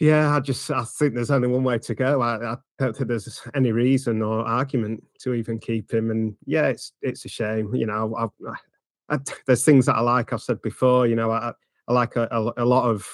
yeah, 0.00 0.34
I 0.34 0.40
just 0.40 0.70
I 0.70 0.82
think 0.82 1.14
there's 1.14 1.30
only 1.30 1.48
one 1.48 1.62
way 1.62 1.78
to 1.78 1.94
go. 1.94 2.22
I, 2.22 2.52
I 2.52 2.56
don't 2.78 2.96
think 2.96 3.08
there's 3.08 3.42
any 3.54 3.70
reason 3.70 4.22
or 4.22 4.40
argument 4.40 5.04
to 5.20 5.34
even 5.34 5.58
keep 5.58 5.92
him. 5.92 6.10
And 6.10 6.34
yeah, 6.46 6.68
it's 6.68 6.92
it's 7.02 7.26
a 7.26 7.28
shame. 7.28 7.74
You 7.74 7.86
know, 7.86 8.16
I, 8.16 9.14
I, 9.14 9.18
there's 9.46 9.64
things 9.64 9.86
that 9.86 9.96
I 9.96 10.00
like. 10.00 10.32
I've 10.32 10.40
said 10.40 10.62
before. 10.62 11.06
You 11.06 11.16
know, 11.16 11.30
I, 11.30 11.52
I 11.86 11.92
like 11.92 12.16
a, 12.16 12.26
a, 12.30 12.62
a, 12.62 12.64
lot 12.64 12.88
of 12.88 13.06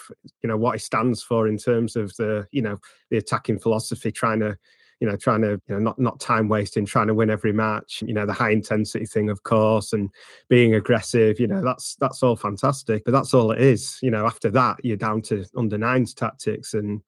you 0.44 0.48
know 0.48 0.56
what 0.56 0.76
he 0.76 0.78
stands 0.78 1.24
for 1.24 1.48
in 1.48 1.58
terms 1.58 1.96
of 1.96 2.14
the 2.16 2.46
you 2.52 2.62
know 2.62 2.78
the 3.10 3.16
attacking 3.16 3.58
philosophy, 3.58 4.12
trying 4.12 4.38
to 4.40 4.56
you 5.00 5.08
know, 5.08 5.16
trying 5.16 5.42
to, 5.42 5.60
you 5.68 5.74
know, 5.74 5.78
not 5.78 5.98
not 5.98 6.20
time 6.20 6.48
wasting, 6.48 6.86
trying 6.86 7.08
to 7.08 7.14
win 7.14 7.30
every 7.30 7.52
match. 7.52 8.02
You 8.06 8.14
know, 8.14 8.26
the 8.26 8.32
high 8.32 8.50
intensity 8.50 9.06
thing, 9.06 9.28
of 9.28 9.42
course, 9.42 9.92
and 9.92 10.10
being 10.48 10.74
aggressive. 10.74 11.38
You 11.38 11.48
know, 11.48 11.62
that's 11.62 11.96
that's 11.96 12.22
all 12.22 12.36
fantastic, 12.36 13.04
but 13.04 13.12
that's 13.12 13.34
all 13.34 13.50
it 13.50 13.60
is. 13.60 13.98
You 14.02 14.10
know, 14.10 14.26
after 14.26 14.50
that, 14.50 14.78
you're 14.82 14.96
down 14.96 15.22
to 15.22 15.44
under 15.56 15.76
nines 15.76 16.14
tactics, 16.14 16.74
and 16.74 17.02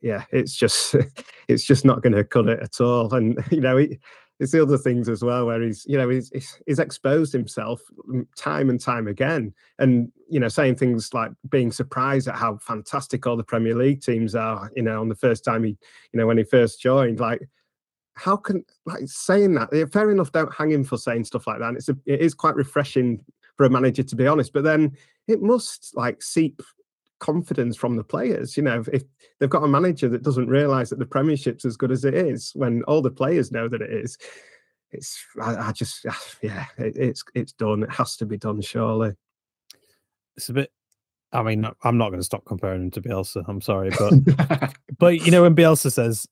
yeah, 0.00 0.24
it's 0.30 0.54
just 0.54 0.94
it's 1.48 1.64
just 1.64 1.84
not 1.84 2.02
going 2.02 2.14
to 2.14 2.24
cut 2.24 2.48
it 2.48 2.60
at 2.60 2.80
all. 2.80 3.12
And 3.14 3.42
you 3.50 3.60
know, 3.60 3.76
he, 3.76 3.98
it's 4.40 4.52
the 4.52 4.62
other 4.62 4.78
things 4.78 5.08
as 5.08 5.22
well 5.22 5.46
where 5.46 5.62
he's 5.62 5.86
you 5.86 5.96
know 5.96 6.08
he's, 6.08 6.30
he's 6.66 6.78
exposed 6.78 7.32
himself 7.32 7.80
mm, 8.08 8.26
time 8.36 8.68
and 8.68 8.80
time 8.80 9.06
again. 9.06 9.54
And 9.78 10.10
you 10.28 10.40
know 10.40 10.48
saying 10.48 10.76
things 10.76 11.14
like 11.14 11.30
being 11.48 11.70
surprised 11.70 12.28
at 12.28 12.36
how 12.36 12.58
fantastic 12.58 13.26
all 13.26 13.36
the 13.36 13.44
premier 13.44 13.74
league 13.74 14.02
teams 14.02 14.34
are 14.34 14.70
you 14.74 14.82
know 14.82 15.00
on 15.00 15.08
the 15.08 15.14
first 15.14 15.44
time 15.44 15.64
he 15.64 15.76
you 16.12 16.18
know 16.18 16.26
when 16.26 16.38
he 16.38 16.44
first 16.44 16.80
joined 16.80 17.20
like 17.20 17.48
how 18.14 18.36
can 18.36 18.64
like 18.86 19.02
saying 19.06 19.54
that 19.54 19.70
fair 19.92 20.10
enough 20.10 20.32
don't 20.32 20.54
hang 20.54 20.70
him 20.70 20.84
for 20.84 20.96
saying 20.96 21.24
stuff 21.24 21.46
like 21.46 21.58
that 21.58 21.68
and 21.68 21.76
it's 21.76 21.88
a, 21.88 21.96
it 22.06 22.20
is 22.20 22.34
quite 22.34 22.56
refreshing 22.56 23.20
for 23.56 23.66
a 23.66 23.70
manager 23.70 24.02
to 24.02 24.16
be 24.16 24.26
honest 24.26 24.52
but 24.52 24.64
then 24.64 24.90
it 25.28 25.42
must 25.42 25.92
like 25.94 26.22
seep 26.22 26.62
confidence 27.20 27.76
from 27.76 27.96
the 27.96 28.04
players. 28.04 28.56
You 28.56 28.62
know, 28.62 28.84
if 28.92 29.02
they've 29.38 29.50
got 29.50 29.64
a 29.64 29.68
manager 29.68 30.08
that 30.08 30.22
doesn't 30.22 30.48
realise 30.48 30.90
that 30.90 30.98
the 30.98 31.06
Premiership's 31.06 31.64
as 31.64 31.76
good 31.76 31.90
as 31.90 32.04
it 32.04 32.14
is, 32.14 32.52
when 32.54 32.82
all 32.84 33.02
the 33.02 33.10
players 33.10 33.52
know 33.52 33.68
that 33.68 33.82
it 33.82 33.92
is, 33.92 34.18
it's 34.90 35.24
I, 35.40 35.56
I 35.56 35.72
just 35.72 36.04
ah, 36.08 36.22
yeah, 36.42 36.66
it, 36.78 36.96
it's 36.96 37.24
it's 37.34 37.52
done. 37.52 37.82
It 37.82 37.92
has 37.92 38.16
to 38.16 38.26
be 38.26 38.36
done, 38.36 38.60
surely. 38.60 39.12
It's 40.36 40.48
a 40.48 40.52
bit. 40.52 40.72
I 41.32 41.42
mean, 41.42 41.66
I'm 41.82 41.98
not 41.98 42.10
going 42.10 42.20
to 42.20 42.24
stop 42.24 42.44
comparing 42.44 42.82
him 42.82 42.90
to 42.92 43.02
Bielsa. 43.02 43.44
I'm 43.48 43.60
sorry, 43.60 43.90
but 43.90 44.74
but 44.98 45.24
you 45.24 45.30
know 45.30 45.42
when 45.42 45.56
Bielsa 45.56 45.90
says, 45.90 46.26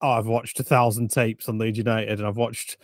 "Oh, 0.00 0.10
I've 0.10 0.26
watched 0.26 0.60
a 0.60 0.64
thousand 0.64 1.10
tapes 1.10 1.48
on 1.48 1.58
Leeds 1.58 1.78
United, 1.78 2.20
and 2.20 2.26
I've 2.26 2.36
watched, 2.36 2.76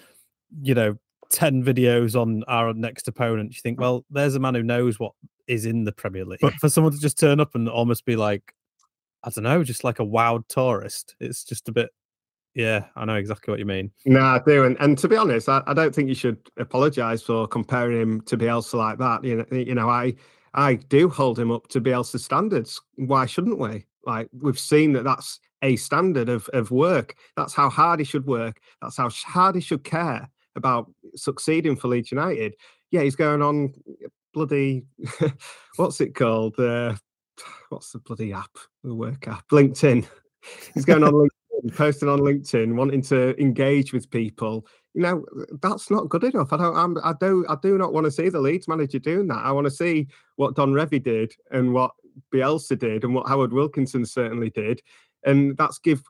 you 0.62 0.74
know, 0.74 0.98
10 1.30 1.62
videos 1.62 2.20
on 2.20 2.44
our 2.48 2.72
next 2.74 3.08
opponent, 3.08 3.54
you 3.54 3.60
think, 3.60 3.78
mm. 3.78 3.82
well, 3.82 4.04
there's 4.10 4.34
a 4.34 4.40
man 4.40 4.54
who 4.54 4.62
knows 4.62 4.98
what 4.98 5.12
is 5.48 5.64
in 5.64 5.84
the 5.84 5.92
Premier 5.92 6.24
League. 6.24 6.40
But 6.40 6.54
for 6.54 6.68
someone 6.68 6.92
to 6.92 6.98
just 6.98 7.18
turn 7.18 7.40
up 7.40 7.54
and 7.54 7.68
almost 7.68 8.04
be 8.04 8.16
like, 8.16 8.54
I 9.24 9.30
don't 9.30 9.44
know, 9.44 9.64
just 9.64 9.84
like 9.84 9.98
a 9.98 10.04
wild 10.04 10.48
tourist, 10.48 11.16
it's 11.20 11.44
just 11.44 11.68
a 11.68 11.72
bit. 11.72 11.90
Yeah, 12.54 12.86
I 12.96 13.04
know 13.04 13.14
exactly 13.14 13.52
what 13.52 13.60
you 13.60 13.66
mean. 13.66 13.92
No, 14.04 14.20
I 14.20 14.40
do, 14.44 14.64
and, 14.64 14.76
and 14.80 14.96
to 14.98 15.08
be 15.08 15.16
honest, 15.16 15.48
I, 15.48 15.62
I 15.66 15.74
don't 15.74 15.94
think 15.94 16.08
you 16.08 16.14
should 16.14 16.38
apologise 16.56 17.22
for 17.22 17.46
comparing 17.46 18.00
him 18.00 18.20
to 18.22 18.36
Bielsa 18.36 18.74
like 18.74 18.98
that. 18.98 19.22
You 19.22 19.36
know, 19.36 19.56
you 19.56 19.74
know, 19.74 19.88
I 19.88 20.14
I 20.54 20.74
do 20.74 21.08
hold 21.08 21.38
him 21.38 21.52
up 21.52 21.68
to 21.68 21.80
Bielsa 21.80 22.18
standards. 22.18 22.80
Why 22.96 23.26
shouldn't 23.26 23.58
we? 23.58 23.86
Like 24.04 24.28
we've 24.32 24.58
seen 24.58 24.92
that 24.94 25.04
that's 25.04 25.40
a 25.62 25.76
standard 25.76 26.28
of 26.28 26.48
of 26.52 26.70
work. 26.70 27.14
That's 27.36 27.54
how 27.54 27.68
hard 27.68 28.00
he 28.00 28.04
should 28.04 28.26
work. 28.26 28.60
That's 28.82 28.96
how 28.96 29.10
hard 29.10 29.54
he 29.54 29.60
should 29.60 29.84
care 29.84 30.28
about 30.56 30.90
succeeding 31.14 31.76
for 31.76 31.88
Leeds 31.88 32.10
United. 32.10 32.54
Yeah, 32.90 33.02
he's 33.02 33.16
going 33.16 33.42
on 33.42 33.74
bloody 34.32 34.84
what's 35.76 36.00
it 36.00 36.14
called? 36.14 36.58
Uh, 36.58 36.94
what's 37.68 37.92
the 37.92 37.98
bloody 37.98 38.32
app? 38.32 38.56
The 38.84 38.94
work 38.94 39.28
app, 39.28 39.48
LinkedIn. 39.48 40.06
He's 40.74 40.84
going 40.84 41.02
on 41.02 41.12
LinkedIn, 41.12 41.76
posting 41.76 42.08
on 42.08 42.20
LinkedIn, 42.20 42.74
wanting 42.74 43.02
to 43.02 43.40
engage 43.40 43.92
with 43.92 44.10
people. 44.10 44.66
You 44.94 45.02
know, 45.02 45.24
that's 45.60 45.90
not 45.90 46.08
good 46.08 46.24
enough. 46.24 46.52
I 46.52 46.56
don't. 46.56 46.76
I'm, 46.76 46.96
I 47.04 47.14
do. 47.20 47.44
I 47.48 47.56
do 47.62 47.78
not 47.78 47.92
want 47.92 48.04
to 48.04 48.10
see 48.10 48.28
the 48.28 48.40
Leeds 48.40 48.68
manager 48.68 48.98
doing 48.98 49.28
that. 49.28 49.44
I 49.44 49.52
want 49.52 49.66
to 49.66 49.70
see 49.70 50.08
what 50.36 50.54
Don 50.54 50.72
Revie 50.72 51.02
did 51.02 51.32
and 51.50 51.72
what 51.72 51.92
Bielsa 52.32 52.78
did 52.78 53.04
and 53.04 53.14
what 53.14 53.28
Howard 53.28 53.52
Wilkinson 53.52 54.04
certainly 54.04 54.50
did, 54.50 54.80
and 55.24 55.56
that's 55.56 55.78
give 55.78 56.02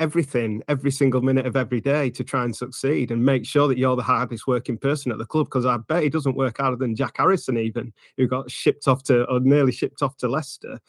everything 0.00 0.62
every 0.66 0.90
single 0.90 1.20
minute 1.20 1.46
of 1.46 1.54
every 1.54 1.80
day 1.80 2.10
to 2.10 2.24
try 2.24 2.42
and 2.42 2.56
succeed 2.56 3.10
and 3.10 3.24
make 3.24 3.46
sure 3.46 3.68
that 3.68 3.78
you're 3.78 3.96
the 3.96 4.02
hardest 4.02 4.46
working 4.46 4.76
person 4.76 5.12
at 5.12 5.18
the 5.18 5.26
club 5.26 5.46
because 5.46 5.66
I 5.66 5.76
bet 5.76 6.02
he 6.02 6.08
doesn't 6.08 6.36
work 6.36 6.58
harder 6.58 6.76
than 6.76 6.96
Jack 6.96 7.18
Harrison 7.18 7.58
even 7.58 7.92
who 8.16 8.26
got 8.26 8.50
shipped 8.50 8.88
off 8.88 9.02
to 9.04 9.24
or 9.26 9.38
nearly 9.40 9.72
shipped 9.72 10.02
off 10.02 10.16
to 10.18 10.28
Leicester 10.28 10.80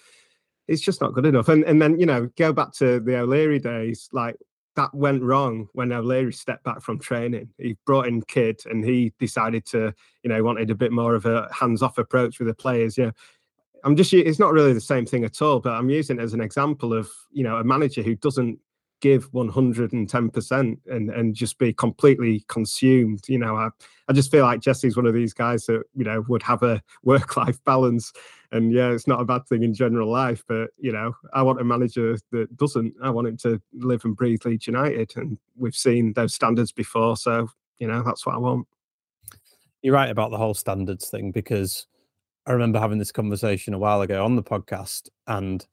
it's 0.67 0.81
just 0.81 1.01
not 1.01 1.13
good 1.13 1.25
enough 1.25 1.49
and 1.49 1.63
and 1.65 1.81
then 1.81 1.99
you 1.99 2.05
know 2.05 2.29
go 2.37 2.53
back 2.53 2.71
to 2.73 2.99
the 3.01 3.17
O'Leary 3.17 3.59
days 3.59 4.09
like 4.13 4.37
that 4.75 4.93
went 4.93 5.21
wrong 5.21 5.67
when 5.73 5.91
O'Leary 5.91 6.31
stepped 6.31 6.63
back 6.63 6.81
from 6.81 6.97
training. 6.97 7.49
He 7.57 7.75
brought 7.85 8.07
in 8.07 8.21
Kidd 8.21 8.61
and 8.65 8.85
he 8.85 9.11
decided 9.19 9.65
to, 9.67 9.93
you 10.23 10.29
know, 10.29 10.41
wanted 10.43 10.69
a 10.69 10.75
bit 10.75 10.93
more 10.93 11.13
of 11.13 11.25
a 11.25 11.49
hands-off 11.53 11.97
approach 11.97 12.39
with 12.39 12.47
the 12.47 12.53
players. 12.53 12.97
Know, 12.97 13.11
I'm 13.83 13.95
just 13.95 14.13
it's 14.13 14.39
not 14.39 14.53
really 14.53 14.73
the 14.73 14.79
same 14.79 15.05
thing 15.05 15.25
at 15.25 15.41
all, 15.41 15.59
but 15.59 15.73
I'm 15.73 15.89
using 15.89 16.19
it 16.19 16.23
as 16.23 16.33
an 16.33 16.41
example 16.41 16.93
of, 16.93 17.09
you 17.31 17.43
know, 17.43 17.57
a 17.57 17.63
manager 17.63 18.01
who 18.01 18.15
doesn't 18.15 18.59
give 19.01 19.31
110% 19.31 20.77
and 20.89 21.09
and 21.09 21.35
just 21.35 21.57
be 21.57 21.73
completely 21.73 22.45
consumed 22.47 23.27
you 23.27 23.37
know? 23.37 23.55
I 23.57 23.69
i 24.07 24.13
just 24.13 24.31
feel 24.31 24.45
like 24.45 24.61
jesse's 24.61 24.95
one 24.95 25.05
of 25.05 25.13
these 25.13 25.33
guys 25.33 25.65
that 25.65 25.83
you 25.95 26.05
know 26.05 26.23
would 26.29 26.43
have 26.43 26.63
a 26.63 26.81
work 27.03 27.35
life 27.35 27.61
balance. 27.65 28.13
And 28.53 28.71
yeah 28.73 28.91
it's 28.91 29.07
not 29.07 29.21
a 29.21 29.25
bad 29.25 29.47
thing 29.47 29.63
in 29.63 29.73
general 29.73 30.09
life 30.09 30.43
but 30.47 30.71
you 30.77 30.91
know 30.91 31.13
i 31.33 31.41
want 31.41 31.61
a 31.61 31.63
manager 31.63 32.17
that 32.31 32.55
doesn't. 32.57 32.93
I 33.01 33.09
want 33.09 33.27
him 33.27 33.37
to 33.37 33.61
live 33.73 34.05
and 34.05 34.15
breathe 34.15 34.45
leeds 34.45 34.67
united 34.67 35.11
and 35.15 35.37
we've 35.57 35.75
seen 35.75 36.13
those 36.13 36.33
standards 36.33 36.71
before 36.71 37.17
so 37.17 37.49
you 37.79 37.87
know 37.87 38.03
that's 38.03 38.25
what 38.25 38.35
i 38.35 38.37
want. 38.37 38.67
You're 39.81 39.95
right 39.95 40.11
about 40.11 40.31
the 40.31 40.37
whole 40.37 40.53
standards 40.53 41.09
thing 41.09 41.31
because 41.31 41.87
i 42.45 42.51
remember 42.51 42.79
having 42.79 42.99
this 42.99 43.11
conversation 43.11 43.73
a 43.73 43.79
while 43.79 44.01
ago 44.01 44.23
on 44.23 44.35
the 44.35 44.43
podcast 44.43 45.09
and 45.27 45.65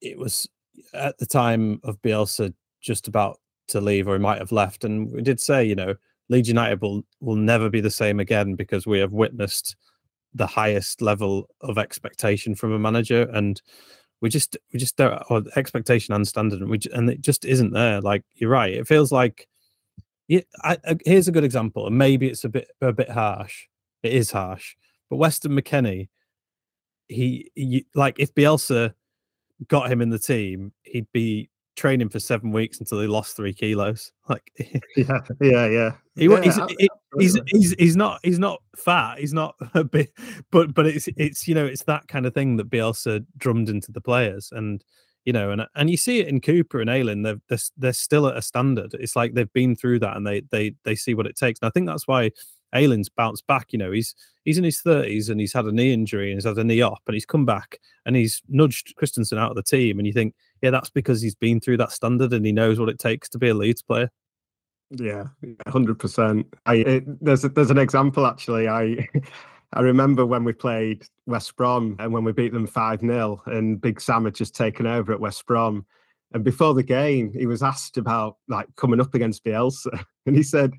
it 0.00 0.18
was 0.18 0.48
at 0.94 1.18
the 1.18 1.26
time 1.26 1.80
of 1.84 2.00
Bielsa 2.02 2.52
just 2.80 3.08
about 3.08 3.38
to 3.68 3.80
leave, 3.80 4.08
or 4.08 4.14
he 4.14 4.18
might 4.18 4.38
have 4.38 4.52
left. 4.52 4.84
And 4.84 5.10
we 5.10 5.22
did 5.22 5.40
say, 5.40 5.64
you 5.64 5.74
know, 5.74 5.94
Leeds 6.28 6.48
United 6.48 6.80
will 6.80 7.02
will 7.20 7.36
never 7.36 7.68
be 7.68 7.80
the 7.80 7.90
same 7.90 8.20
again 8.20 8.54
because 8.54 8.86
we 8.86 8.98
have 8.98 9.12
witnessed 9.12 9.76
the 10.34 10.46
highest 10.46 11.02
level 11.02 11.48
of 11.60 11.78
expectation 11.78 12.54
from 12.54 12.72
a 12.72 12.78
manager, 12.78 13.28
and 13.32 13.60
we 14.20 14.28
just 14.28 14.56
we 14.72 14.78
just 14.78 14.96
don't 14.96 15.22
or 15.30 15.42
expectation 15.56 16.14
and 16.14 16.26
standard, 16.26 16.60
and 16.60 16.70
we 16.70 16.78
and 16.92 17.10
it 17.10 17.20
just 17.20 17.44
isn't 17.44 17.72
there. 17.72 18.00
Like 18.00 18.24
you're 18.34 18.50
right, 18.50 18.72
it 18.72 18.88
feels 18.88 19.12
like. 19.12 19.48
Yeah, 20.28 20.42
I, 20.62 20.78
I, 20.86 20.96
here's 21.04 21.28
a 21.28 21.32
good 21.32 21.44
example, 21.44 21.86
and 21.86 21.98
maybe 21.98 22.28
it's 22.28 22.44
a 22.44 22.48
bit 22.48 22.70
a 22.80 22.92
bit 22.92 23.10
harsh. 23.10 23.66
It 24.02 24.14
is 24.14 24.30
harsh, 24.30 24.76
but 25.10 25.16
Weston 25.16 25.52
McKennie, 25.52 26.08
he, 27.08 27.50
he 27.54 27.86
like 27.94 28.18
if 28.18 28.34
Bielsa 28.34 28.94
got 29.68 29.90
him 29.90 30.00
in 30.00 30.10
the 30.10 30.18
team, 30.18 30.72
he'd 30.82 31.10
be 31.12 31.50
training 31.76 32.08
for 32.08 32.20
seven 32.20 32.52
weeks 32.52 32.80
until 32.80 33.00
he 33.00 33.06
lost 33.06 33.36
three 33.36 33.52
kilos. 33.52 34.12
Like, 34.28 34.52
yeah, 34.96 35.18
yeah, 35.40 35.66
yeah. 35.66 35.90
He, 36.14 36.28
yeah 36.28 36.40
he's, 36.42 36.56
he, 36.78 36.88
he's, 37.18 37.40
he's 37.46 37.74
he's 37.78 37.96
not 37.96 38.20
he's 38.22 38.38
not 38.38 38.62
fat. 38.76 39.18
He's 39.18 39.34
not 39.34 39.56
a 39.74 39.84
bit, 39.84 40.12
but 40.50 40.72
but 40.72 40.86
it's 40.86 41.08
it's 41.16 41.48
you 41.48 41.54
know 41.54 41.66
it's 41.66 41.82
that 41.84 42.06
kind 42.08 42.24
of 42.24 42.32
thing 42.32 42.56
that 42.56 42.70
Bielsa 42.70 43.26
drummed 43.36 43.68
into 43.68 43.90
the 43.92 44.00
players, 44.00 44.52
and 44.52 44.82
you 45.24 45.32
know, 45.32 45.50
and 45.50 45.66
and 45.74 45.90
you 45.90 45.96
see 45.96 46.20
it 46.20 46.28
in 46.28 46.40
Cooper 46.40 46.80
and 46.80 46.88
Ayling. 46.88 47.22
They're 47.22 47.40
they're, 47.48 47.58
they're 47.76 47.92
still 47.92 48.26
at 48.28 48.36
a 48.36 48.42
standard. 48.42 48.94
It's 48.94 49.16
like 49.16 49.34
they've 49.34 49.52
been 49.52 49.76
through 49.76 49.98
that, 49.98 50.16
and 50.16 50.26
they 50.26 50.42
they 50.50 50.74
they 50.84 50.94
see 50.94 51.14
what 51.14 51.26
it 51.26 51.36
takes. 51.36 51.58
And 51.60 51.66
I 51.66 51.70
think 51.70 51.86
that's 51.88 52.06
why 52.06 52.30
Ayling's 52.74 53.08
bounced 53.08 53.46
back. 53.46 53.72
You 53.72 53.78
know, 53.78 53.92
he's 53.92 54.14
he's 54.44 54.58
in 54.58 54.64
his 54.64 54.80
thirties 54.80 55.28
and 55.28 55.40
he's 55.40 55.52
had 55.52 55.66
a 55.66 55.72
knee 55.72 55.92
injury 55.92 56.30
and 56.30 56.36
he's 56.36 56.46
had 56.46 56.58
a 56.58 56.64
knee 56.64 56.80
op, 56.80 57.02
and 57.06 57.14
he's 57.14 57.26
come 57.26 57.44
back 57.44 57.78
and 58.06 58.16
he's 58.16 58.42
nudged 58.48 58.94
Kristensen 58.96 59.38
out 59.38 59.50
of 59.50 59.56
the 59.56 59.62
team. 59.62 59.98
And 59.98 60.06
you 60.06 60.12
think, 60.12 60.34
yeah, 60.60 60.70
that's 60.70 60.90
because 60.90 61.20
he's 61.20 61.34
been 61.34 61.60
through 61.60 61.78
that 61.78 61.92
standard 61.92 62.32
and 62.32 62.44
he 62.44 62.52
knows 62.52 62.78
what 62.78 62.88
it 62.88 62.98
takes 62.98 63.28
to 63.30 63.38
be 63.38 63.48
a 63.48 63.54
Leeds 63.54 63.82
player. 63.82 64.10
Yeah, 64.90 65.24
hundred 65.68 65.98
percent. 65.98 66.46
I 66.66 67.02
there's 67.20 67.44
a, 67.44 67.48
there's 67.48 67.70
an 67.70 67.78
example 67.78 68.26
actually. 68.26 68.68
I 68.68 69.08
I 69.74 69.80
remember 69.80 70.26
when 70.26 70.44
we 70.44 70.52
played 70.52 71.06
West 71.26 71.56
Brom 71.56 71.96
and 71.98 72.12
when 72.12 72.24
we 72.24 72.32
beat 72.32 72.52
them 72.52 72.66
five 72.66 73.00
0 73.00 73.42
and 73.46 73.80
Big 73.80 74.00
Sam 74.00 74.26
had 74.26 74.34
just 74.34 74.54
taken 74.54 74.86
over 74.86 75.12
at 75.12 75.20
West 75.20 75.46
Brom. 75.46 75.86
And 76.34 76.44
before 76.44 76.74
the 76.74 76.82
game, 76.82 77.32
he 77.32 77.46
was 77.46 77.62
asked 77.62 77.96
about 77.96 78.36
like 78.48 78.66
coming 78.76 79.00
up 79.00 79.14
against 79.14 79.44
Bielsa, 79.44 80.04
and 80.26 80.36
he 80.36 80.42
said 80.42 80.72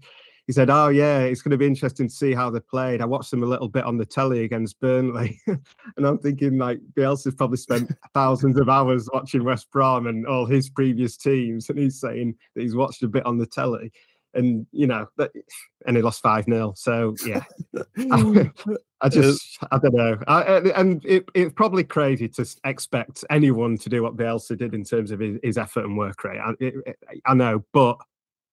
he 0.48 0.54
said, 0.54 0.70
"Oh 0.70 0.90
yeah, 0.90 1.20
it's 1.20 1.42
going 1.42 1.52
to 1.52 1.58
be 1.58 1.68
interesting 1.68 2.08
to 2.10 2.14
see 2.14 2.34
how 2.34 2.50
they 2.50 2.60
played. 2.60 3.02
I 3.02 3.06
watched 3.06 3.32
them 3.32 3.44
a 3.44 3.48
little 3.48 3.70
bit 3.70 3.86
on 3.86 3.98
the 3.98 4.06
telly 4.06 4.44
against 4.44 4.80
Burnley, 4.80 5.40
and 5.48 6.06
I'm 6.06 6.18
thinking 6.18 6.58
like 6.58 6.80
Bielsa's 6.94 7.36
probably 7.36 7.58
spent 7.58 7.92
thousands 8.14 8.60
of 8.60 8.70
hours 8.70 9.10
watching 9.14 9.44
West 9.44 9.72
Brom 9.72 10.08
and 10.08 10.28
all 10.28 10.46
his 10.46 10.70
previous 10.70 11.16
teams, 11.16 11.70
and 11.70 11.80
he's 11.80 12.00
saying 12.00 12.36
that 12.56 12.62
he's 12.62 12.76
watched 12.76 13.04
a 13.04 13.08
bit 13.08 13.26
on 13.26 13.38
the 13.38 13.46
telly." 13.46 13.92
And 14.36 14.66
you 14.72 14.88
know, 14.88 15.08
but, 15.16 15.32
and 15.86 15.96
he 15.96 16.02
lost 16.02 16.22
five 16.24 16.46
0 16.46 16.74
So 16.76 17.16
yeah, 17.24 17.44
I, 18.12 18.52
I, 19.00 19.10
just 19.10 19.60
I 19.72 19.78
don't 19.78 19.94
know. 19.94 20.18
I, 20.28 20.42
and 20.76 21.06
it, 21.06 21.26
it's 21.36 21.54
probably 21.54 21.84
crazy 21.84 22.28
to 22.30 22.46
expect 22.66 23.24
anyone 23.30 23.78
to 23.78 23.90
do 23.90 24.02
what 24.02 24.18
Bielsa 24.18 24.58
did 24.58 24.74
in 24.74 24.84
terms 24.84 25.12
of 25.12 25.20
his, 25.20 25.38
his 25.44 25.58
effort 25.60 25.86
and 25.86 25.96
work 25.96 26.24
rate. 26.24 26.40
I, 26.40 26.54
it, 26.60 26.98
I 27.28 27.36
know, 27.36 27.64
but 27.74 28.00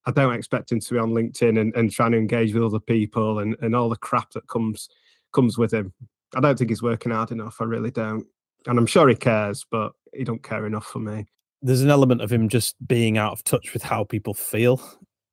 I 0.07 0.13
don't 0.13 0.35
expect 0.35 0.73
him 0.73 0.81
to 0.81 0.95
be 0.95 0.99
on 0.99 1.11
LinkedIn 1.11 1.61
and, 1.61 1.75
and 1.77 1.91
trying 1.91 2.13
to 2.13 2.19
engage 2.19 2.55
with 2.55 2.63
other 2.65 2.81
people 2.81 3.41
and, 3.41 3.57
and 3.61 3.77
all 3.77 3.89
the 3.89 3.97
crap 3.97 4.31
that 4.33 4.49
comes 4.49 4.89
comes 5.33 5.59
with 5.59 5.73
him. 5.73 5.93
I 6.35 6.41
don't 6.41 6.57
think 6.59 6.71
he's 6.71 6.83
working 6.83 7.13
hard 7.13 7.31
enough. 7.31 7.57
I 7.61 7.65
really 7.65 7.91
don't. 7.91 8.27
And 8.67 8.79
I'm 8.79 8.87
sure 8.87 9.09
he 9.09 9.15
cares, 9.15 9.65
but 9.71 9.93
he 10.15 10.25
don't 10.25 10.43
care 10.43 10.67
enough 10.67 10.87
for 10.87 10.99
me. 11.01 11.27
there's 11.63 11.83
an 11.83 11.91
element 11.91 12.23
of 12.23 12.33
him 12.33 12.49
just 12.49 12.77
being 12.87 13.19
out 13.19 13.33
of 13.33 13.45
touch 13.45 13.73
with 13.73 13.83
how 13.83 14.05
people 14.05 14.35
feel. 14.35 14.81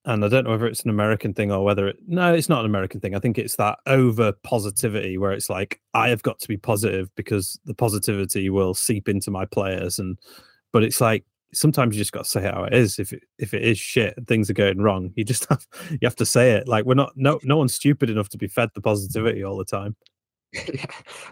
And 0.05 0.23
I 0.23 0.29
don't 0.29 0.45
know 0.45 0.51
whether 0.51 0.67
it's 0.67 0.83
an 0.83 0.89
American 0.89 1.33
thing 1.33 1.51
or 1.51 1.63
whether 1.63 1.87
it, 1.87 1.97
no, 2.07 2.33
it's 2.33 2.47
not 2.47 2.61
an 2.61 2.65
American 2.65 2.99
thing. 2.99 3.15
I 3.15 3.19
think 3.19 3.37
it's 3.37 3.57
that 3.57 3.79
over 3.87 4.31
positivity 4.43 5.17
where 5.17 5.33
it's 5.33 5.49
like, 5.49 5.81
I 5.93 6.09
have 6.09 6.23
got 6.23 6.39
to 6.39 6.47
be 6.47 6.57
positive 6.57 7.13
because 7.15 7.59
the 7.65 7.73
positivity 7.73 8.49
will 8.49 8.73
seep 8.73 9.09
into 9.09 9.31
my 9.31 9.45
players. 9.45 9.99
And, 9.99 10.17
but 10.71 10.83
it's 10.83 11.01
like, 11.01 11.25
sometimes 11.53 11.95
you 11.95 12.01
just 12.01 12.11
got 12.11 12.25
to 12.25 12.29
say 12.29 12.41
how 12.41 12.63
it 12.63 12.73
is. 12.73 12.99
If 12.99 13.13
it, 13.13 13.23
if 13.37 13.53
it 13.53 13.63
is 13.63 13.77
shit 13.77 14.15
and 14.17 14.27
things 14.27 14.49
are 14.49 14.53
going 14.53 14.79
wrong, 14.79 15.11
you 15.15 15.23
just 15.23 15.45
have, 15.49 15.65
you 15.89 15.99
have 16.03 16.15
to 16.17 16.25
say 16.25 16.51
it. 16.51 16.67
Like 16.67 16.85
we're 16.85 16.95
not, 16.95 17.13
no, 17.15 17.39
no 17.43 17.57
one's 17.57 17.73
stupid 17.73 18.09
enough 18.09 18.29
to 18.29 18.37
be 18.37 18.47
fed 18.47 18.69
the 18.73 18.81
positivity 18.81 19.43
all 19.43 19.57
the 19.57 19.65
time. 19.65 19.95
yeah, 20.73 20.85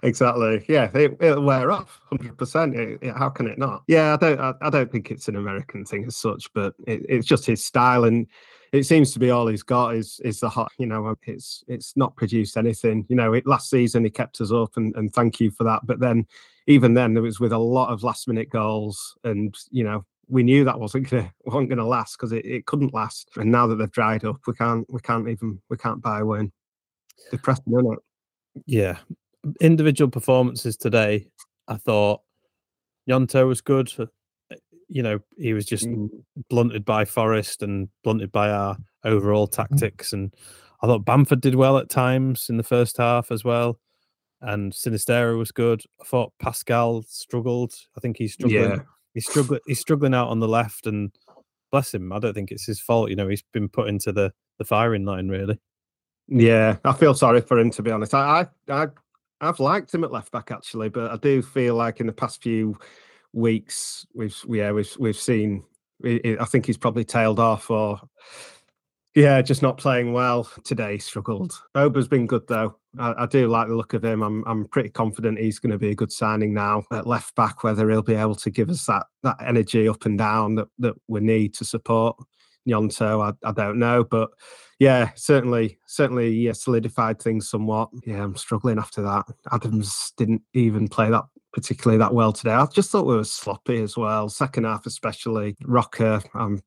exactly. 0.04 0.66
Yeah, 0.68 0.90
it, 0.94 1.20
will 1.20 1.42
wear 1.42 1.72
off 1.72 2.00
hundred 2.10 2.38
percent. 2.38 2.76
How 3.16 3.30
can 3.30 3.48
it 3.48 3.58
not? 3.58 3.84
Yeah, 3.88 4.14
I 4.14 4.18
don't. 4.18 4.40
I, 4.40 4.54
I, 4.62 4.70
don't 4.70 4.92
think 4.92 5.10
it's 5.10 5.30
an 5.30 5.38
American 5.38 5.86
thing 5.86 6.04
as 6.06 6.18
such, 6.18 6.52
but 6.54 6.74
it, 6.86 7.06
it's 7.08 7.26
just 7.26 7.46
his 7.46 7.64
style, 7.64 8.04
and 8.04 8.28
it 8.74 8.84
seems 8.84 9.14
to 9.14 9.20
be 9.20 9.30
all 9.30 9.48
he's 9.48 9.64
got 9.64 9.96
is 9.96 10.20
is 10.26 10.42
the 10.42 10.50
hot. 10.50 10.72
You 10.78 10.88
know, 10.88 11.08
um, 11.08 11.18
it's 11.24 11.64
it's 11.70 11.96
not 11.96 12.18
produced 12.18 12.58
anything. 12.58 13.06
You 13.08 13.16
know, 13.16 13.32
it, 13.34 13.48
last 13.48 13.70
season 13.70 14.04
he 14.04 14.10
kept 14.10 14.42
us 14.42 14.52
up, 14.52 14.76
and 14.76 14.94
and 14.98 15.14
thank 15.14 15.40
you 15.40 15.50
for 15.50 15.64
that. 15.64 15.86
But 15.86 16.02
then, 16.02 16.28
even 16.68 16.94
then, 16.94 17.16
it 17.16 17.22
was 17.22 17.40
with 17.40 17.52
a 17.52 17.58
lot 17.58 17.92
of 17.92 18.04
last 18.04 18.28
minute 18.28 18.50
goals, 18.50 19.16
and 19.24 19.56
you 19.72 19.84
know, 19.84 20.06
we 20.28 20.44
knew 20.44 20.64
that 20.64 20.80
wasn't 20.80 21.10
gonna 21.10 21.32
wasn't 21.46 21.70
gonna 21.70 21.88
last 21.88 22.18
because 22.18 22.32
it, 22.32 22.46
it 22.46 22.66
couldn't 22.66 22.94
last. 22.94 23.30
And 23.36 23.52
now 23.52 23.68
that 23.68 23.76
they've 23.76 23.92
dried 23.92 24.26
up, 24.26 24.38
we 24.48 24.54
can't 24.54 24.86
we 24.92 25.00
can't 25.00 25.28
even 25.28 25.62
we 25.70 25.78
can't 25.78 26.02
buy 26.02 26.20
a 26.20 26.26
win. 26.26 26.52
Depressing, 27.32 27.74
isn't 27.74 27.94
it? 27.94 28.00
yeah, 28.66 28.98
individual 29.62 30.10
performances 30.10 30.78
today. 30.78 31.28
I 31.68 31.78
thought 31.78 32.22
Gnonto 33.10 33.48
was 33.48 33.62
good. 33.62 33.92
Uh, 34.00 34.56
you 34.88 35.04
know, 35.04 35.20
he 35.38 35.54
was 35.54 35.66
just 35.66 35.86
mm. 35.86 36.10
blunted 36.50 36.86
by 36.86 37.06
Forest 37.06 37.64
and 37.64 37.90
blunted 38.04 38.32
by 38.32 38.50
our 38.50 38.78
overall 39.04 39.48
mm-hmm. 39.48 39.62
tactics. 39.62 40.14
And 40.14 40.34
I 40.82 40.88
thought 40.88 41.06
Bamford 41.06 41.42
did 41.42 41.56
well 41.56 41.78
at 41.78 41.90
times 41.90 42.50
in 42.50 42.58
the 42.58 42.64
first 42.64 42.98
half 42.98 43.32
as 43.32 43.44
well. 43.44 43.80
And 44.48 44.72
Sinisterra 44.72 45.38
was 45.38 45.52
good. 45.52 45.82
I 46.00 46.06
thought 46.06 46.34
Pascal 46.40 47.04
struggled. 47.08 47.74
I 47.98 48.00
think 48.00 48.18
he's 48.18 48.34
struggling. 48.34 48.62
Yeah. 48.62 48.80
He's 49.14 49.28
struggling. 49.28 49.62
He's 49.66 49.80
struggling 49.80 50.14
out 50.14 50.30
on 50.30 50.40
the 50.40 50.48
left, 50.48 50.86
and 50.86 51.12
bless 51.72 51.94
him. 51.94 52.14
I 52.14 52.20
don't 52.20 52.34
think 52.34 52.52
it's 52.52 52.66
his 52.66 52.80
fault. 52.80 53.10
You 53.10 53.16
know, 53.16 53.28
he's 53.28 53.44
been 53.54 53.70
put 53.70 53.88
into 53.88 54.12
the 54.12 54.32
the 54.60 54.66
firing 54.66 55.04
line 55.04 55.28
really. 55.28 55.60
Yeah, 56.28 56.78
I 56.84 56.94
feel 56.94 57.14
sorry 57.14 57.42
for 57.42 57.60
him 57.60 57.72
to 57.72 57.82
be 57.82 57.92
honest. 57.92 58.14
I, 58.14 58.48
I, 58.70 58.84
I 58.84 58.88
I've 59.42 59.60
liked 59.60 59.94
him 59.94 60.04
at 60.04 60.12
left 60.12 60.32
back 60.32 60.52
actually, 60.52 60.90
but 60.90 61.12
I 61.12 61.18
do 61.18 61.42
feel 61.42 61.76
like 61.76 62.00
in 62.00 62.08
the 62.08 62.14
past 62.14 62.42
few 62.42 62.78
weeks 63.34 64.06
we've 64.14 64.36
yeah 64.48 64.72
we've 64.72 64.96
we've 65.00 65.18
seen. 65.18 65.64
I 66.04 66.46
think 66.46 66.66
he's 66.66 66.78
probably 66.78 67.06
tailed 67.06 67.40
off 67.40 67.70
or 67.72 68.00
yeah, 69.16 69.42
just 69.42 69.62
not 69.62 69.78
playing 69.78 70.14
well 70.14 70.50
today. 70.64 70.98
Struggled. 70.98 71.60
Wöber's 71.74 72.08
been 72.08 72.28
good 72.28 72.48
though. 72.48 72.76
I, 73.00 73.24
I, 73.24 73.26
do 73.26 73.48
like 73.48 73.68
the 73.68 73.76
look 73.76 73.94
of 73.94 74.04
him. 74.04 74.22
I'm 74.22 74.44
I'm 74.46 74.68
pretty 74.68 74.90
confident 74.90 75.40
he's 75.40 75.60
going 75.60 75.72
to 75.72 75.78
be 75.78 75.90
a 75.90 75.96
good 75.96 76.12
signing 76.12 76.54
now 76.54 76.84
at 76.92 77.08
left 77.08 77.34
back. 77.36 77.64
Whether 77.64 77.90
he'll 77.90 78.02
be 78.02 78.16
able 78.16 78.36
to 78.36 78.50
give 78.50 78.70
us 78.70 78.86
that 78.86 79.06
that 79.24 79.38
energy 79.46 79.88
up 79.88 80.06
and 80.06 80.18
down 80.18 80.56
that 80.56 80.68
that 80.80 80.96
we 81.08 81.22
need 81.22 81.54
to 81.56 81.66
support 81.66 82.18
Gnonto, 82.68 83.22
I, 83.22 83.48
I 83.48 83.52
don't 83.52 83.80
know, 83.80 84.04
but 84.04 84.32
yeah, 84.80 85.12
certainly, 85.16 85.78
certainly, 85.86 86.30
yeah, 86.32 86.52
solidified 86.52 87.22
things 87.22 87.50
somewhat. 87.50 87.90
Yeah, 88.06 88.24
I'm 88.24 88.36
struggling 88.36 88.80
after 88.80 89.02
that. 89.04 89.26
Adams 89.52 90.12
didn't 90.18 90.42
even 90.54 90.88
play 90.88 91.10
that 91.10 91.24
particularly 91.54 91.98
that 91.98 92.14
well 92.14 92.34
today. 92.34 92.52
I 92.52 92.66
just 92.66 92.92
thought 92.92 93.06
we 93.06 93.16
were 93.16 93.24
sloppy 93.24 93.82
as 93.82 93.96
well. 93.96 94.28
Second 94.28 94.66
half, 94.66 94.86
especially. 94.86 95.56
Roca, 95.64 96.22
I'm 96.34 96.62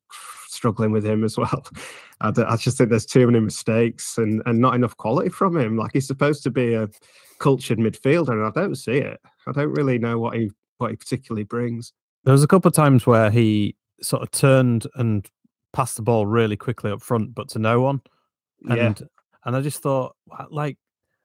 struggling 0.47 0.91
with 0.91 1.05
him 1.05 1.23
as 1.23 1.37
well. 1.37 1.63
I, 2.21 2.31
I 2.47 2.55
just 2.57 2.77
think 2.77 2.89
there's 2.89 3.05
too 3.05 3.25
many 3.25 3.39
mistakes 3.39 4.17
and, 4.17 4.41
and 4.45 4.59
not 4.59 4.75
enough 4.75 4.97
quality 4.97 5.29
from 5.29 5.57
him. 5.57 5.77
Like 5.77 5.91
he's 5.93 6.07
supposed 6.07 6.43
to 6.43 6.51
be 6.51 6.73
a 6.73 6.89
cultured 7.39 7.79
midfielder, 7.79 8.31
and 8.31 8.45
I 8.45 8.51
don't 8.51 8.75
see 8.75 8.97
it. 8.97 9.19
I 9.47 9.51
don't 9.51 9.71
really 9.71 9.97
know 9.97 10.19
what 10.19 10.35
he 10.35 10.51
what 10.77 10.91
he 10.91 10.97
particularly 10.97 11.43
brings. 11.43 11.93
There 12.23 12.33
was 12.33 12.43
a 12.43 12.47
couple 12.47 12.69
of 12.69 12.75
times 12.75 13.05
where 13.05 13.31
he 13.31 13.75
sort 14.01 14.23
of 14.23 14.31
turned 14.31 14.87
and 14.95 15.29
passed 15.73 15.95
the 15.95 16.01
ball 16.01 16.25
really 16.25 16.57
quickly 16.57 16.91
up 16.91 17.01
front, 17.01 17.35
but 17.35 17.49
to 17.49 17.59
no 17.59 17.81
one. 17.81 18.01
And 18.69 18.99
yeah. 18.99 19.07
and 19.45 19.55
I 19.55 19.61
just 19.61 19.81
thought 19.81 20.15
like 20.49 20.77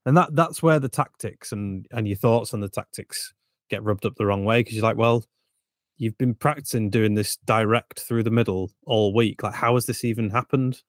and 0.06 0.16
that 0.16 0.34
that's 0.34 0.62
where 0.62 0.78
the 0.78 0.88
tactics 0.88 1.52
and 1.52 1.86
and 1.90 2.06
your 2.06 2.16
thoughts 2.16 2.54
on 2.54 2.60
the 2.60 2.68
tactics 2.68 3.32
get 3.70 3.82
rubbed 3.82 4.06
up 4.06 4.14
the 4.16 4.26
wrong 4.26 4.44
way 4.44 4.60
because 4.60 4.74
you're 4.74 4.82
like, 4.82 4.96
well, 4.96 5.24
you've 5.96 6.18
been 6.18 6.34
practicing 6.34 6.90
doing 6.90 7.14
this 7.14 7.36
direct 7.44 8.00
through 8.00 8.22
the 8.22 8.30
middle 8.30 8.70
all 8.86 9.14
week. 9.14 9.42
Like, 9.42 9.54
how 9.54 9.74
has 9.74 9.86
this 9.86 10.04
even 10.04 10.30
happened? 10.30 10.82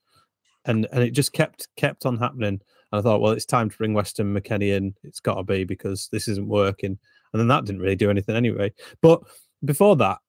And 0.65 0.87
and 0.91 1.03
it 1.03 1.11
just 1.11 1.33
kept 1.33 1.67
kept 1.75 2.05
on 2.05 2.17
happening. 2.17 2.59
And 2.91 2.99
I 2.99 3.01
thought, 3.01 3.21
well, 3.21 3.31
it's 3.31 3.45
time 3.45 3.69
to 3.69 3.77
bring 3.77 3.93
Weston 3.93 4.33
McKennie 4.33 4.75
in. 4.75 4.93
It's 5.03 5.19
got 5.19 5.35
to 5.35 5.43
be 5.43 5.63
because 5.63 6.09
this 6.11 6.27
isn't 6.27 6.47
working. 6.47 6.97
And 7.33 7.39
then 7.39 7.47
that 7.47 7.65
didn't 7.65 7.81
really 7.81 7.95
do 7.95 8.09
anything 8.09 8.35
anyway. 8.35 8.73
But 9.01 9.21
before 9.63 9.95
that, 9.97 10.19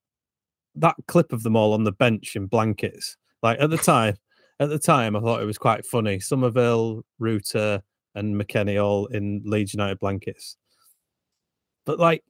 that 0.75 0.97
clip 1.07 1.33
of 1.33 1.43
them 1.43 1.57
all 1.57 1.73
on 1.73 1.85
the 1.85 1.93
bench 1.93 2.37
in 2.37 2.47
blankets, 2.47 3.17
like 3.43 3.61
at 3.61 3.71
the 3.71 3.79
time, 3.79 4.17
at 4.61 4.69
the 4.69 4.79
time, 4.79 5.17
I 5.17 5.21
thought 5.21 5.43
it 5.43 5.47
was 5.47 5.59
quite 5.59 5.87
funny. 5.87 6.19
Summerville, 6.19 7.05
Rutter, 7.19 7.83
and 8.15 8.35
McKennie 8.35 8.83
all 8.83 9.07
in 9.07 9.43
Leeds 9.45 9.75
United 9.75 9.99
blankets. 9.99 10.57
But 11.85 11.99
like 11.99 12.25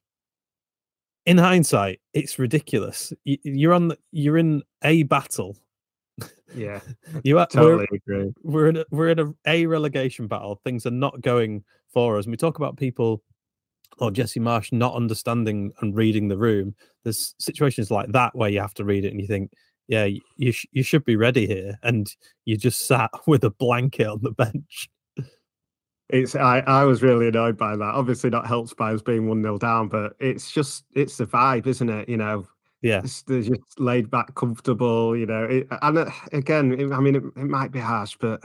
in 1.27 1.39
hindsight, 1.39 2.01
it's 2.15 2.39
ridiculous. 2.39 3.13
You're 3.25 3.75
on, 3.75 3.89
the, 3.89 3.99
you're 4.13 4.39
in 4.39 4.63
a 4.83 5.03
battle. 5.05 5.57
Yeah, 6.55 6.81
you 7.25 7.39
are, 7.39 7.47
totally 7.47 7.87
we're, 7.91 8.17
agree. 8.19 8.33
We're 8.43 8.69
in 8.69 8.77
a, 8.79 8.85
we're 8.91 9.09
in 9.11 9.19
a, 9.19 9.35
a 9.47 9.67
relegation 9.67 10.29
battle. 10.29 10.61
Things 10.65 10.87
are 10.87 10.91
not 10.91 11.21
going 11.21 11.65
for 11.93 12.19
us. 12.19 12.25
And 12.25 12.33
we 12.33 12.37
talk 12.37 12.57
about 12.57 12.77
people 12.77 13.23
or 13.99 14.11
Jesse 14.11 14.41
Marsch 14.41 14.73
not 14.73 14.95
understanding 14.95 15.73
and 15.81 15.97
reading 15.97 16.29
the 16.29 16.39
room. 16.39 16.75
There's 17.05 17.35
situations 17.39 17.91
like 17.91 18.13
that 18.13 18.35
where 18.35 18.51
you 18.51 18.61
have 18.61 18.75
to 18.75 18.85
read 18.85 19.05
it 19.05 19.13
and 19.13 19.21
you 19.21 19.27
think, 19.27 19.53
yeah, 19.89 20.09
you 20.37 20.53
sh- 20.53 20.67
you 20.73 20.83
should 20.83 21.05
be 21.05 21.17
ready 21.17 21.47
here, 21.47 21.79
and 21.83 22.13
you 22.45 22.57
just 22.57 22.87
sat 22.87 23.11
with 23.27 23.45
a 23.45 23.51
blanket 23.51 24.07
on 24.07 24.21
the 24.23 24.33
bench. 24.33 24.89
It's 26.09 26.37
I, 26.37 26.61
I 26.61 26.85
was 26.85 27.03
really 27.03 27.29
annoyed 27.29 27.57
by 27.57 27.77
that. 27.77 27.95
Obviously, 27.95 28.31
not 28.31 28.47
helped 28.47 28.77
by 28.77 28.95
us 28.95 29.03
being 29.03 29.29
one 29.29 29.43
0 29.43 29.59
down, 29.59 29.89
but 29.89 30.15
it's 30.21 30.53
just 30.53 30.85
it's 30.95 31.17
the 31.17 31.27
vibe, 31.27 31.67
isn't 31.67 31.89
it? 31.89 32.09
You 32.09 32.17
know, 32.17 32.47
yeah, 32.81 33.01
it's, 33.03 33.23
they're 33.23 33.43
just 33.43 33.81
laid 33.81 34.11
back, 34.11 34.35
comfortable. 34.37 35.17
You 35.17 35.27
know, 35.27 35.45
it, 35.45 35.67
and 35.83 35.99
uh, 35.99 36.11
again, 36.33 36.73
it, 36.79 36.93
I 36.93 37.01
mean, 37.01 37.17
it, 37.17 37.25
it 37.37 37.47
might 37.47 37.73
be 37.73 37.81
harsh, 37.81 38.17
but 38.21 38.41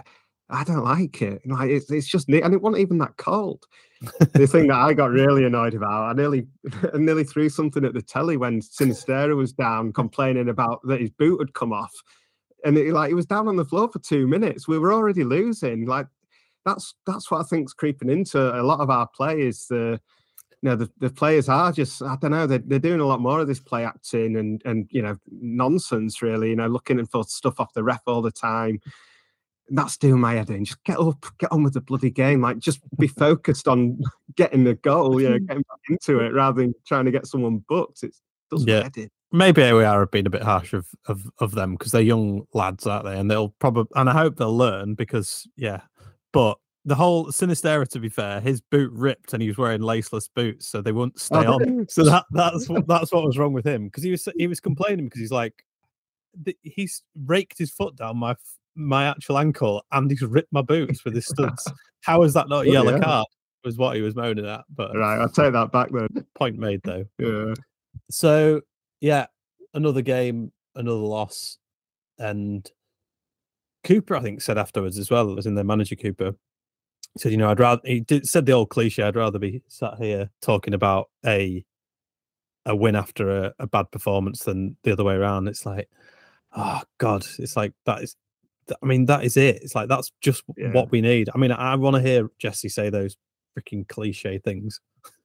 I 0.50 0.64
don't 0.64 0.84
like 0.84 1.22
it. 1.22 1.42
Like 1.46 1.70
it's, 1.70 1.92
it's 1.92 2.08
just 2.08 2.28
neat, 2.28 2.44
and 2.44 2.54
it 2.54 2.62
wasn't 2.62 2.82
even 2.82 2.98
that 3.00 3.18
cold. 3.18 3.66
the 4.34 4.48
thing 4.48 4.68
that 4.68 4.78
I 4.78 4.94
got 4.94 5.12
really 5.12 5.46
annoyed 5.46 5.76
about, 5.76 6.10
I 6.10 6.14
nearly 6.14 6.48
I 6.92 6.98
nearly 6.98 7.24
threw 7.24 7.48
something 7.50 7.86
at 7.86 7.94
the 7.94 8.02
telly 8.02 8.38
when 8.38 8.62
Sinisterra 8.62 9.36
was 9.36 9.54
down, 9.54 9.94
complaining 9.94 10.50
about 10.50 10.82
that 10.88 11.00
his 11.00 11.12
boot 11.12 11.40
had 11.40 11.54
come 11.54 11.72
off, 11.72 11.94
and 12.66 12.76
it, 12.78 12.92
like 12.92 13.10
he 13.10 13.14
was 13.14 13.28
down 13.28 13.48
on 13.48 13.56
the 13.56 13.66
floor 13.66 13.88
for 13.88 14.00
two 14.00 14.28
minutes. 14.28 14.68
We 14.68 14.80
were 14.80 14.94
already 14.94 15.24
losing. 15.24 15.86
Like 15.86 16.08
that's 16.66 16.96
that's 17.06 17.30
what 17.32 17.42
I 17.42 17.44
think's 17.44 17.74
creeping 17.74 18.10
into 18.10 18.40
a 18.40 18.64
lot 18.64 18.80
of 18.80 18.90
our 18.90 19.08
play 19.08 19.42
is 19.42 19.68
the 19.68 20.00
you 20.62 20.70
know 20.70 20.76
the, 20.76 20.92
the 21.00 21.10
players 21.10 21.50
are 21.50 21.72
just 21.72 22.02
I 22.02 22.16
don't 22.22 22.32
know 22.32 22.46
they're, 22.46 22.64
they're 22.66 22.80
doing 22.80 23.00
a 23.00 23.08
lot 23.08 23.20
more 23.20 23.40
of 23.40 23.48
this 23.48 23.60
play 23.60 23.84
acting 23.84 24.38
and 24.38 24.62
and 24.66 24.88
you 24.92 25.02
know 25.02 25.18
nonsense 25.32 26.22
really 26.22 26.50
you 26.50 26.56
know 26.56 26.68
looking 26.68 27.04
for 27.08 27.24
stuff 27.24 27.60
off 27.60 27.74
the 27.74 27.84
ref 27.84 28.02
all 28.06 28.22
the 28.22 28.32
time 28.32 28.80
that's 29.72 29.98
doing 29.98 30.20
my 30.20 30.34
head 30.34 30.50
in. 30.50 30.66
Just 30.66 30.84
get 30.84 31.00
up, 31.00 31.26
get 31.40 31.52
on 31.52 31.64
with 31.64 31.74
the 31.74 31.82
bloody 31.82 32.12
game. 32.12 32.42
Like, 32.42 32.60
just 32.60 32.82
be 32.98 33.08
focused 33.08 33.68
on 33.68 34.00
getting 34.36 34.64
the 34.64 34.76
goal, 34.76 35.22
you 35.22 35.30
know, 35.30 35.40
getting 35.48 35.64
back 35.64 35.80
into 35.90 36.20
it 36.20 36.34
rather 36.34 36.62
than 36.62 36.74
trying 36.86 37.06
to 37.06 37.12
get 37.12 37.28
someone 37.28 37.64
booked. 37.68 38.04
It 38.04 38.16
does 38.52 38.66
yeah. 38.66 38.78
my 38.78 38.84
head 38.84 38.98
in. 38.98 39.10
Maybe 39.34 39.62
we 39.72 39.86
are 39.86 40.06
being 40.08 40.28
a 40.28 40.30
bit 40.30 40.44
harsh 40.44 40.74
of 40.74 40.88
of, 41.08 41.24
of 41.40 41.52
them 41.52 41.76
because 41.76 41.94
they're 41.94 42.02
young 42.02 42.46
lads, 42.54 42.86
aren't 42.86 43.06
they? 43.06 43.18
And 43.18 43.32
they'll 43.32 43.50
probably, 43.50 43.86
and 43.96 44.10
I 44.10 44.14
hope 44.14 44.36
they'll 44.36 44.56
learn 44.56 44.94
because, 44.94 45.48
yeah. 45.56 45.82
But 46.34 46.58
the 46.86 46.96
whole 46.96 47.28
Sinisterra, 47.28 47.88
to 47.90 48.00
be 48.00 48.10
fair, 48.10 48.40
his 48.40 48.62
boot 48.62 48.92
ripped 48.94 49.34
and 49.34 49.42
he 49.42 49.48
was 49.48 49.58
wearing 49.58 49.82
laceless 49.82 50.30
boots, 50.34 50.68
so 50.68 50.82
they 50.82 50.92
wouldn't 50.92 51.20
stay 51.20 51.46
oh, 51.46 51.54
on. 51.54 51.88
So 51.90 52.04
that 52.06 52.26
that's 52.32 52.68
that's 52.88 53.12
what 53.12 53.24
was 53.24 53.38
wrong 53.38 53.54
with 53.54 53.66
him 53.66 53.86
because 53.86 54.04
he 54.04 54.12
was 54.12 54.28
he 54.36 54.48
was 54.48 54.60
complaining 54.60 55.06
because 55.06 55.22
he's 55.22 55.32
like 55.32 55.64
he's 56.64 57.04
raked 57.26 57.58
his 57.58 57.72
foot 57.72 57.96
down 57.96 58.18
my 58.18 58.36
my 58.76 59.06
actual 59.06 59.38
ankle 59.38 59.84
and 59.92 60.10
he's 60.10 60.22
ripped 60.22 60.52
my 60.52 60.62
boots 60.62 61.04
with 61.06 61.14
his 61.14 61.28
studs. 61.28 61.72
How 62.02 62.24
is 62.24 62.34
that 62.34 62.50
not 62.50 62.66
a 62.66 62.70
oh, 62.70 62.74
yellow 62.74 62.96
yeah. 62.96 63.04
card? 63.04 63.28
Was 63.64 63.78
what 63.78 63.96
he 63.96 64.02
was 64.02 64.16
moaning 64.16 64.48
at. 64.48 64.62
But 64.76 64.96
right, 64.96 65.20
I'll 65.20 65.30
take 65.30 65.54
that 65.54 65.72
back 65.72 65.90
then. 65.92 66.26
Point 66.34 66.58
made 66.58 66.82
though. 66.84 67.06
Yeah. 67.20 67.54
So 68.10 68.62
yeah, 69.02 69.28
another 69.76 70.02
game, 70.02 70.52
another 70.74 70.98
loss, 70.98 71.60
and 72.18 72.68
Cooper, 73.84 74.16
I 74.16 74.22
think, 74.22 74.42
said 74.42 74.58
afterwards 74.58 74.98
as 74.98 75.10
well, 75.10 75.38
as 75.38 75.46
in 75.46 75.56
their 75.56 75.64
manager 75.64 75.96
Cooper, 75.96 76.36
said, 77.18 77.32
you 77.32 77.38
know, 77.38 77.50
I'd 77.50 77.60
rather 77.60 77.82
he 77.86 78.00
did 78.02 78.26
said 78.28 78.46
the 78.46 78.52
old 78.54 78.70
cliche, 78.70 79.04
I'd 79.04 79.16
rather 79.16 79.40
be 79.40 79.62
sat 79.68 79.96
here 79.98 80.30
talking 80.42 80.74
about 80.74 81.10
a 81.26 81.64
a 82.66 82.76
win 82.76 82.96
after 82.96 83.46
a, 83.46 83.54
a 83.60 83.68
bad 83.68 83.90
performance 83.92 84.44
than 84.44 84.78
the 84.84 84.92
other 84.92 85.04
way 85.04 85.16
around. 85.16 85.48
It's 85.48 85.66
like, 85.66 85.90
oh 86.56 86.82
god, 87.00 87.26
it's 87.40 87.56
like 87.56 87.74
that 87.86 88.04
is. 88.04 88.16
I 88.82 88.86
mean, 88.86 89.06
that 89.08 89.24
is 89.26 89.36
it. 89.36 89.58
It's 89.64 89.76
like 89.76 89.90
that's 89.90 90.12
just 90.22 90.44
Yeah. 90.56 90.72
what 90.72 90.92
we 90.92 91.02
need. 91.02 91.30
I 91.34 91.38
mean, 91.38 91.52
I, 91.52 91.76
want 91.76 91.96
to 91.96 92.02
hear 92.02 92.30
Jesse 92.38 92.70
say 92.70 92.90
those 92.90 93.18
freaking 93.58 93.86
cliche 93.90 94.38
things. 94.38 94.80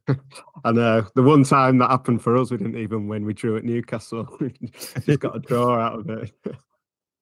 I 0.64 0.72
know. 0.72 1.06
The 1.14 1.22
one 1.22 1.44
time 1.44 1.78
that 1.78 1.90
happened 1.90 2.22
for 2.22 2.36
us, 2.36 2.50
we 2.50 2.56
didn't 2.56 2.78
even 2.78 3.06
win. 3.06 3.24
We 3.24 3.34
drew 3.34 3.56
at 3.56 3.64
Newcastle. 3.64 4.26
We 4.40 4.52
just 5.04 5.20
got 5.20 5.36
a 5.36 5.40
draw 5.40 5.78
out 5.78 6.00
of 6.00 6.10
it. 6.10 6.32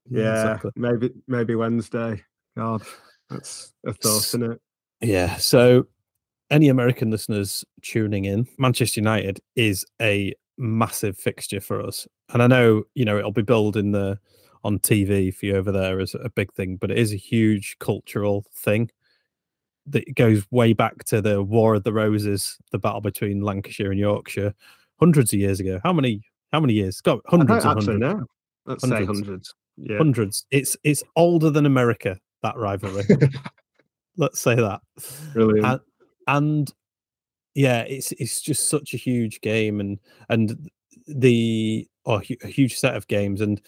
Yeah, 0.08 0.52
exactly. 0.52 0.70
maybe 0.76 1.10
maybe 1.26 1.54
Wednesday. 1.54 2.22
God, 2.56 2.82
that's 3.30 3.72
a 3.86 3.92
thought, 3.92 4.24
isn't 4.26 4.52
it? 4.52 4.60
Yeah. 5.00 5.36
So, 5.36 5.86
any 6.50 6.68
American 6.68 7.10
listeners 7.10 7.64
tuning 7.82 8.26
in, 8.26 8.46
Manchester 8.58 9.00
United 9.00 9.40
is 9.56 9.84
a 10.00 10.34
massive 10.58 11.16
fixture 11.16 11.60
for 11.60 11.80
us, 11.80 12.06
and 12.32 12.42
I 12.42 12.46
know 12.46 12.84
you 12.94 13.04
know 13.04 13.18
it'll 13.18 13.32
be 13.32 13.42
billed 13.42 13.76
in 13.76 13.92
the 13.92 14.18
on 14.62 14.78
TV 14.78 15.34
for 15.34 15.46
you 15.46 15.56
over 15.56 15.70
there 15.70 16.00
as 16.00 16.14
a 16.14 16.30
big 16.30 16.52
thing, 16.54 16.76
but 16.76 16.90
it 16.90 16.98
is 16.98 17.12
a 17.12 17.16
huge 17.16 17.76
cultural 17.80 18.46
thing 18.54 18.90
that 19.86 20.14
goes 20.14 20.44
way 20.50 20.72
back 20.72 21.04
to 21.04 21.20
the 21.20 21.42
War 21.42 21.74
of 21.74 21.84
the 21.84 21.92
Roses, 21.92 22.56
the 22.72 22.78
battle 22.78 23.02
between 23.02 23.42
Lancashire 23.42 23.90
and 23.90 24.00
Yorkshire, 24.00 24.54
hundreds 24.98 25.32
of 25.32 25.38
years 25.38 25.60
ago. 25.60 25.80
How 25.84 25.92
many? 25.92 26.22
How 26.52 26.60
many 26.60 26.74
years? 26.74 27.00
Got 27.00 27.20
I 27.26 27.36
don't 27.36 27.48
hundreds 27.48 27.66
actually 27.66 28.00
hundreds. 28.00 28.20
know. 28.20 28.26
Let's 28.66 28.88
say 28.88 29.04
Hundreds. 29.04 29.54
Hundreds. 29.76 29.90
Yeah. 29.90 29.98
Hundreds. 29.98 30.46
It's 30.50 30.76
it's 30.84 31.02
older 31.16 31.50
than 31.50 31.66
America. 31.66 32.18
That 32.42 32.56
rivalry. 32.56 33.04
Let's 34.16 34.40
say 34.40 34.54
that. 34.54 34.80
Brilliant. 35.32 35.66
and, 35.66 35.80
and 36.26 36.72
yeah 37.54 37.80
it's 37.82 38.12
it's 38.12 38.40
just 38.40 38.68
such 38.68 38.94
a 38.94 38.96
huge 38.96 39.40
game 39.40 39.80
and 39.80 39.98
and 40.28 40.70
the 41.06 41.86
or 42.04 42.20
hu- 42.20 42.36
a 42.42 42.48
huge 42.48 42.76
set 42.76 42.96
of 42.96 43.06
games 43.08 43.40
and 43.40 43.60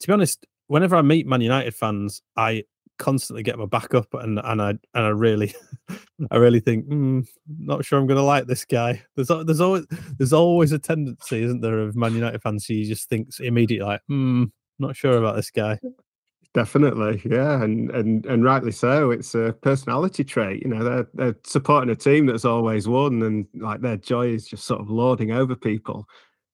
to 0.00 0.06
be 0.06 0.12
honest 0.12 0.46
whenever 0.68 0.96
i 0.96 1.02
meet 1.02 1.26
man 1.26 1.40
united 1.40 1.74
fans 1.74 2.22
i 2.36 2.62
constantly 2.98 3.42
get 3.42 3.58
my 3.58 3.66
back 3.66 3.94
up 3.94 4.06
and 4.14 4.40
and 4.44 4.62
i 4.62 4.70
and 4.70 4.80
i 4.94 5.08
really 5.08 5.52
i 6.30 6.36
really 6.36 6.60
think 6.60 6.86
mm, 6.88 7.26
not 7.58 7.84
sure 7.84 7.98
i'm 7.98 8.06
gonna 8.06 8.22
like 8.22 8.46
this 8.46 8.64
guy 8.64 9.02
there's 9.16 9.28
there's 9.44 9.60
always 9.60 9.84
there's 10.18 10.32
always 10.32 10.72
a 10.72 10.78
tendency 10.78 11.42
isn't 11.42 11.60
there 11.60 11.80
of 11.80 11.96
man 11.96 12.14
united 12.14 12.40
fans 12.40 12.64
who 12.64 12.84
just 12.84 13.08
thinks 13.08 13.40
immediately 13.40 13.86
like 13.86 14.00
hmm 14.08 14.44
not 14.78 14.96
sure 14.96 15.16
about 15.16 15.36
this 15.36 15.50
guy 15.50 15.78
Definitely, 16.56 17.20
yeah, 17.26 17.62
and 17.62 17.90
and 17.90 18.24
and 18.24 18.42
rightly 18.42 18.72
so. 18.72 19.10
It's 19.10 19.34
a 19.34 19.54
personality 19.60 20.24
trait. 20.24 20.62
You 20.62 20.70
know, 20.70 20.82
they're 20.82 21.06
they're 21.12 21.36
supporting 21.44 21.90
a 21.90 21.94
team 21.94 22.24
that's 22.24 22.46
always 22.46 22.88
won, 22.88 23.22
and 23.24 23.46
like 23.56 23.82
their 23.82 23.98
joy 23.98 24.28
is 24.28 24.48
just 24.48 24.64
sort 24.64 24.80
of 24.80 24.88
lording 24.88 25.32
over 25.32 25.54
people. 25.54 26.06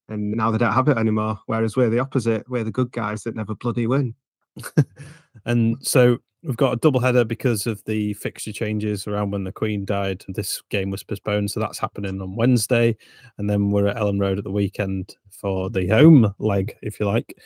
And 0.08 0.32
now 0.32 0.50
they 0.50 0.58
don't 0.58 0.72
have 0.72 0.88
it 0.88 0.98
anymore. 0.98 1.38
Whereas 1.46 1.76
we're 1.76 1.88
the 1.88 2.00
opposite. 2.00 2.50
We're 2.50 2.64
the 2.64 2.72
good 2.72 2.90
guys 2.90 3.22
that 3.22 3.36
never 3.36 3.54
bloody 3.54 3.86
win. 3.86 4.16
and 5.46 5.76
so 5.86 6.18
we've 6.42 6.56
got 6.56 6.72
a 6.72 6.78
double 6.78 6.98
header 6.98 7.24
because 7.24 7.68
of 7.68 7.80
the 7.84 8.14
fixture 8.14 8.52
changes 8.52 9.06
around 9.06 9.30
when 9.30 9.44
the 9.44 9.52
Queen 9.52 9.84
died. 9.84 10.24
This 10.26 10.62
game 10.68 10.90
was 10.90 11.04
postponed, 11.04 11.52
so 11.52 11.60
that's 11.60 11.78
happening 11.78 12.20
on 12.20 12.34
Wednesday, 12.34 12.96
and 13.38 13.48
then 13.48 13.70
we're 13.70 13.86
at 13.86 13.98
Elland 13.98 14.20
Road 14.20 14.38
at 14.38 14.42
the 14.42 14.50
weekend 14.50 15.14
for 15.30 15.70
the 15.70 15.86
home 15.86 16.34
leg, 16.40 16.76
if 16.82 16.98
you 16.98 17.06
like. 17.06 17.38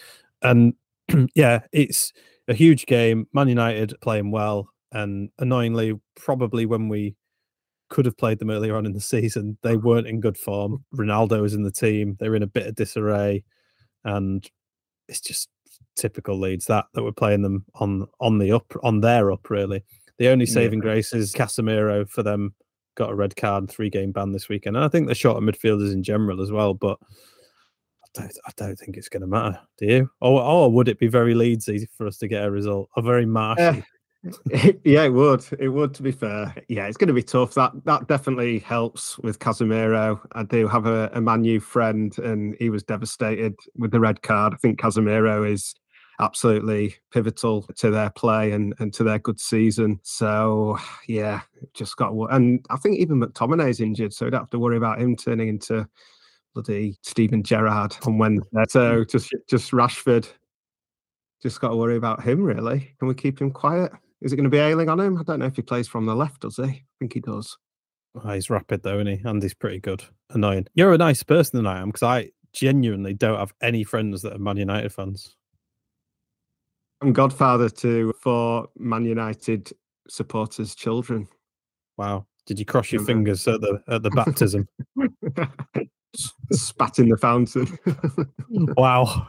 And 0.51 0.75
yeah, 1.35 1.61
it's 1.73 2.13
a 2.49 2.55
huge 2.55 2.87
game. 2.87 3.27
Man 3.33 3.49
United 3.49 3.95
playing 4.01 4.31
well, 4.31 4.71
and 4.93 5.31
annoyingly, 5.39 5.95
probably 6.15 6.67
when 6.67 6.89
we 6.89 7.17
could 7.89 8.05
have 8.05 8.17
played 8.17 8.39
them 8.39 8.51
earlier 8.51 8.77
on 8.77 8.87
in 8.87 8.93
the 8.93 9.01
season, 9.01 9.59
they 9.63 9.77
mm. 9.77 9.83
weren't 9.83 10.09
in 10.09 10.21
good 10.21 10.37
form. 10.37 10.85
Ronaldo 10.95 11.43
was 11.43 11.55
in 11.55 11.63
the 11.63 11.71
team; 11.71 12.17
they 12.21 12.29
were 12.29 12.37
in 12.37 12.43
a 12.43 12.49
bit 12.49 12.67
of 12.67 12.75
disarray, 12.75 13.45
and 14.05 14.49
it's 15.09 15.21
just 15.21 15.49
typical 15.97 16.39
Leeds 16.39 16.67
that 16.67 16.87
that 16.95 17.03
we're 17.03 17.13
playing 17.13 17.43
them 17.43 17.65
on 17.75 18.07
on 18.21 18.39
the 18.39 18.53
up 18.53 18.73
on 18.83 19.01
their 19.01 19.33
up 19.33 19.51
really. 19.51 19.85
The 20.19 20.29
only 20.29 20.47
Yeah. 20.47 20.53
saving 20.55 20.81
grace 20.81 21.13
is 21.13 21.33
Casemiro 21.33 22.09
for 22.09 22.23
them 22.23 22.55
got 22.97 23.11
a 23.11 23.15
red 23.15 23.37
card, 23.37 23.63
and 23.63 23.71
three 23.71 23.91
game 23.91 24.13
ban 24.13 24.33
this 24.33 24.49
weekend, 24.49 24.77
and 24.77 24.85
I 24.85 24.89
think 24.89 25.09
the 25.09 25.15
short 25.15 25.37
of 25.37 25.43
midfielders 25.43 25.93
in 25.93 26.03
general 26.03 26.41
as 26.41 26.51
well. 26.51 26.75
But 26.75 26.99
don't, 28.17 28.39
I 28.47 28.51
don't 28.57 28.77
think 28.77 28.97
it's 28.97 29.09
going 29.09 29.23
to 29.23 29.27
matter. 29.27 29.59
Do 29.79 29.87
you? 29.87 30.11
Or, 30.21 30.43
or 30.43 30.71
would 30.71 30.89
it 30.89 30.99
be 30.99 31.09
very 31.09 31.35
Leedsy 31.35 31.87
for 31.97 32.07
us 32.07 32.19
to 32.19 32.29
get 32.29 32.45
a 32.45 32.51
result? 32.51 32.89
Or 32.97 33.03
very 33.03 33.27
marshy? 33.27 33.63
Eh, 33.63 33.83
yeah, 34.85 35.05
it 35.05 35.13
would. 35.13 35.45
It 35.59 35.69
would. 35.69 35.95
To 35.95 36.03
be 36.03 36.13
fair, 36.13 36.55
yeah, 36.69 36.87
it's 36.87 36.97
going 36.97 37.09
to 37.09 37.15
be 37.15 37.23
tough. 37.23 37.55
That 37.55 37.73
that 37.85 38.09
definitely 38.09 38.59
helps 38.59 39.19
with 39.19 39.39
Casemiro. 39.39 40.21
I 40.33 40.43
do 40.43 40.67
have 40.67 40.87
a, 40.87 41.11
a 41.13 41.21
Man 41.21 41.45
U 41.45 41.61
friend, 41.61 42.17
and 42.19 42.57
he 42.59 42.71
was 42.71 42.83
devastated 42.83 43.55
with 43.77 43.91
the 43.91 44.01
red 44.01 44.23
card. 44.23 44.55
I 44.55 44.57
think 44.57 44.81
Casemiro 44.81 45.49
is 45.49 45.75
absolutely 46.19 46.95
pivotal 47.13 47.63
to 47.77 47.91
their 47.91 48.11
play 48.11 48.53
and, 48.53 48.75
and 48.79 48.93
to 48.95 49.05
their 49.05 49.19
good 49.19 49.39
season. 49.39 50.01
So 50.03 50.79
yeah, 51.07 51.43
just 51.75 51.97
got 51.97 52.13
and 52.31 52.65
I 52.71 52.77
think 52.77 52.99
even 52.99 53.21
McTominay's 53.21 53.81
injured, 53.81 54.13
so 54.13 54.25
we 54.25 54.31
don't 54.31 54.41
have 54.41 54.51
to 54.51 54.59
worry 54.59 54.77
about 54.77 55.01
him 55.01 55.15
turning 55.15 55.49
into 55.49 55.87
bloody 56.57 56.97
Steven 57.03 57.43
Gerrard 57.43 57.95
on 58.07 58.19
Wednesday. 58.19 58.65
So 58.69 58.99
hmm. 58.99 59.03
just 59.11 59.35
just 59.49 59.73
Rashford. 59.73 60.29
Just 61.43 61.61
got 61.61 61.69
to 61.69 61.77
worry 61.77 61.97
about 61.97 62.23
him, 62.23 62.43
really. 62.43 62.95
Can 62.99 63.09
we 63.09 63.15
keep 63.15 63.41
him 63.41 63.51
quiet? 63.51 63.93
Is 64.23 64.33
it 64.33 64.37
going 64.37 64.45
to 64.45 64.51
be 64.51 64.59
Ayling 64.59 64.89
on 64.89 64.99
him? 64.99 65.19
I 65.19 65.23
don't 65.23 65.39
know 65.39 65.47
if 65.47 65.57
he 65.57 65.63
plays 65.63 65.87
from 65.87 66.07
the 66.07 66.17
left, 66.17 66.41
does 66.41 66.57
he? 66.57 66.63
I 66.63 66.83
think 66.99 67.13
he 67.13 67.21
does. 67.21 67.59
Oh, 68.15 68.31
he's 68.31 68.49
rapid 68.49 68.83
though, 68.83 68.99
isn't 68.99 69.19
he? 69.19 69.29
And 69.29 69.43
he's 69.43 69.53
pretty 69.53 69.79
good. 69.79 70.03
Annoying. 70.31 70.67
You're 70.75 70.95
a 70.95 70.99
nice 70.99 71.23
person 71.23 71.59
than 71.59 71.67
I 71.67 71.81
am 71.81 71.89
because 71.89 72.03
I 72.03 72.31
genuinely 72.55 73.13
don't 73.13 73.39
have 73.39 73.53
any 73.61 73.85
friends 73.85 74.23
that 74.23 74.33
are 74.33 74.39
Man 74.39 74.57
United 74.57 74.93
fans. 74.93 75.37
I'm 77.03 77.13
godfather 77.13 77.69
to 77.69 78.15
four 78.23 78.69
Man 78.79 79.05
United 79.05 79.71
supporters' 80.09 80.75
children. 80.75 81.29
Wow. 81.99 82.27
Did 82.47 82.59
you 82.59 82.65
cross 82.65 82.93
your 82.93 83.05
fingers 83.05 83.47
at 83.47 83.61
the 83.61 83.83
at 83.89 84.03
the 84.03 84.11
baptism? 84.15 84.67
Spat 86.53 86.99
in 86.99 87.09
the 87.09 87.17
fountain. 87.17 87.79
wow. 88.77 89.29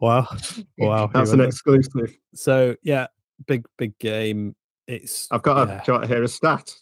Wow. 0.00 0.28
Wow. 0.78 1.10
That's 1.12 1.32
an 1.32 1.40
exclusive. 1.40 2.16
so 2.34 2.76
yeah, 2.82 3.06
big 3.46 3.64
big 3.78 3.98
game. 3.98 4.54
It's 4.86 5.26
I've 5.30 5.42
got 5.42 5.68
a, 5.68 5.72
yeah, 5.72 5.78
do 5.78 5.82
you 5.86 5.92
want 5.94 6.04
to 6.04 6.14
hear 6.14 6.22
a 6.22 6.28
stat? 6.28 6.72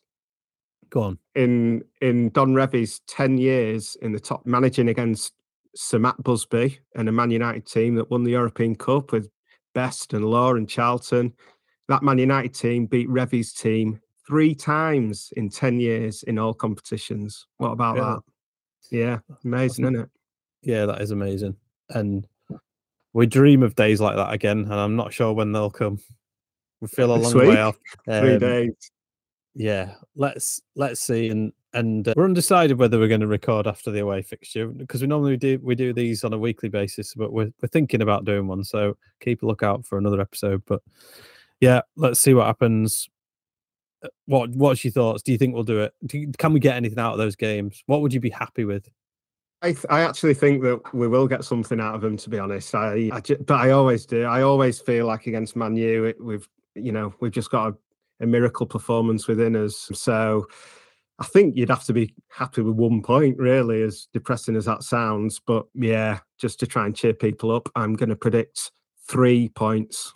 go 0.94 1.02
on. 1.02 1.18
In 1.34 1.82
in 2.00 2.30
Don 2.30 2.54
Revie's 2.54 3.00
10 3.08 3.36
years 3.36 3.96
in 4.00 4.12
the 4.12 4.20
top 4.20 4.46
managing 4.46 4.88
against 4.88 5.32
Sir 5.74 5.98
Matt 5.98 6.22
Busby 6.22 6.78
and 6.94 7.08
a 7.08 7.12
Man 7.12 7.30
United 7.30 7.66
team 7.66 7.96
that 7.96 8.10
won 8.10 8.22
the 8.24 8.30
European 8.30 8.76
Cup 8.76 9.12
with 9.12 9.28
Best 9.74 10.14
and 10.14 10.24
Law 10.24 10.54
and 10.54 10.68
Charlton, 10.68 11.34
that 11.88 12.02
Man 12.02 12.18
United 12.18 12.54
team 12.54 12.86
beat 12.86 13.08
Revy's 13.10 13.52
team 13.52 14.00
three 14.26 14.54
times 14.54 15.32
in 15.36 15.50
10 15.50 15.80
years 15.80 16.22
in 16.22 16.38
all 16.38 16.54
competitions. 16.54 17.46
What 17.58 17.72
about 17.72 17.96
that? 17.96 18.20
Yeah, 18.90 19.18
amazing, 19.44 19.84
isn't 19.86 19.96
it? 19.96 20.08
Yeah, 20.62 20.86
that 20.86 21.00
is 21.00 21.10
amazing. 21.10 21.56
And 21.90 22.26
we 23.12 23.26
dream 23.26 23.62
of 23.62 23.74
days 23.74 24.00
like 24.00 24.16
that 24.16 24.32
again, 24.32 24.60
and 24.60 24.72
I'm 24.74 24.96
not 24.96 25.12
sure 25.12 25.32
when 25.32 25.52
they'll 25.52 25.70
come. 25.70 25.98
We 26.80 26.88
feel 26.88 27.14
a 27.14 27.16
long 27.16 27.34
way 27.34 27.60
off. 27.60 27.76
Three 28.04 28.34
Um, 28.34 28.38
days. 28.38 28.72
yeah 29.54 29.94
let's 30.16 30.60
let's 30.74 31.00
see 31.00 31.28
and 31.28 31.52
and 31.74 32.08
uh, 32.08 32.14
we're 32.16 32.24
undecided 32.24 32.76
whether 32.76 32.98
we're 32.98 33.06
going 33.08 33.20
to 33.20 33.26
record 33.28 33.66
after 33.68 33.90
the 33.92 34.00
away 34.00 34.20
fixture 34.20 34.66
because 34.66 35.00
we 35.00 35.06
normally 35.06 35.36
do 35.36 35.60
we 35.62 35.76
do 35.76 35.92
these 35.92 36.24
on 36.24 36.32
a 36.32 36.38
weekly 36.38 36.68
basis 36.68 37.14
but 37.14 37.32
we're, 37.32 37.50
we're 37.62 37.68
thinking 37.68 38.02
about 38.02 38.24
doing 38.24 38.48
one 38.48 38.64
so 38.64 38.96
keep 39.20 39.42
a 39.42 39.46
lookout 39.46 39.86
for 39.86 39.96
another 39.96 40.20
episode 40.20 40.60
but 40.66 40.82
yeah 41.60 41.80
let's 41.96 42.18
see 42.18 42.34
what 42.34 42.46
happens 42.48 43.08
what 44.26 44.50
what's 44.50 44.84
your 44.84 44.92
thoughts 44.92 45.22
do 45.22 45.32
you 45.32 45.38
think 45.38 45.54
we'll 45.54 45.62
do 45.64 45.80
it 45.80 45.92
do 46.06 46.18
you- 46.18 46.32
can 46.38 46.52
we 46.52 46.60
get 46.60 46.76
anything 46.76 46.98
out 46.98 47.12
of 47.12 47.18
those 47.18 47.36
games 47.36 47.82
what 47.86 48.00
would 48.00 48.12
you 48.12 48.20
be 48.20 48.30
happy 48.30 48.64
with 48.64 48.88
I, 49.62 49.72
th- 49.72 49.86
I 49.88 50.02
actually 50.02 50.34
think 50.34 50.62
that 50.62 50.80
we 50.92 51.08
will 51.08 51.26
get 51.26 51.42
something 51.42 51.80
out 51.80 51.94
of 51.94 52.02
them. 52.02 52.18
To 52.18 52.28
be 52.28 52.38
honest, 52.38 52.74
I, 52.74 53.08
I 53.10 53.20
ju- 53.20 53.42
but 53.46 53.60
I 53.60 53.70
always 53.70 54.04
do. 54.04 54.24
I 54.24 54.42
always 54.42 54.78
feel 54.78 55.06
like 55.06 55.26
against 55.26 55.56
Man 55.56 55.74
U, 55.74 56.04
it, 56.04 56.22
we've 56.22 56.46
you 56.74 56.92
know 56.92 57.14
we've 57.20 57.32
just 57.32 57.50
got 57.50 57.68
a, 57.72 58.24
a 58.24 58.26
miracle 58.26 58.66
performance 58.66 59.26
within 59.26 59.56
us. 59.56 59.88
So 59.94 60.46
I 61.18 61.24
think 61.24 61.56
you'd 61.56 61.70
have 61.70 61.84
to 61.84 61.94
be 61.94 62.14
happy 62.28 62.60
with 62.60 62.74
one 62.76 63.00
point, 63.00 63.38
really, 63.38 63.80
as 63.80 64.06
depressing 64.12 64.54
as 64.56 64.66
that 64.66 64.82
sounds. 64.82 65.40
But 65.40 65.64
yeah, 65.72 66.18
just 66.38 66.60
to 66.60 66.66
try 66.66 66.84
and 66.84 66.94
cheer 66.94 67.14
people 67.14 67.50
up, 67.50 67.70
I'm 67.74 67.94
going 67.94 68.10
to 68.10 68.16
predict 68.16 68.70
three 69.08 69.48
points. 69.48 70.12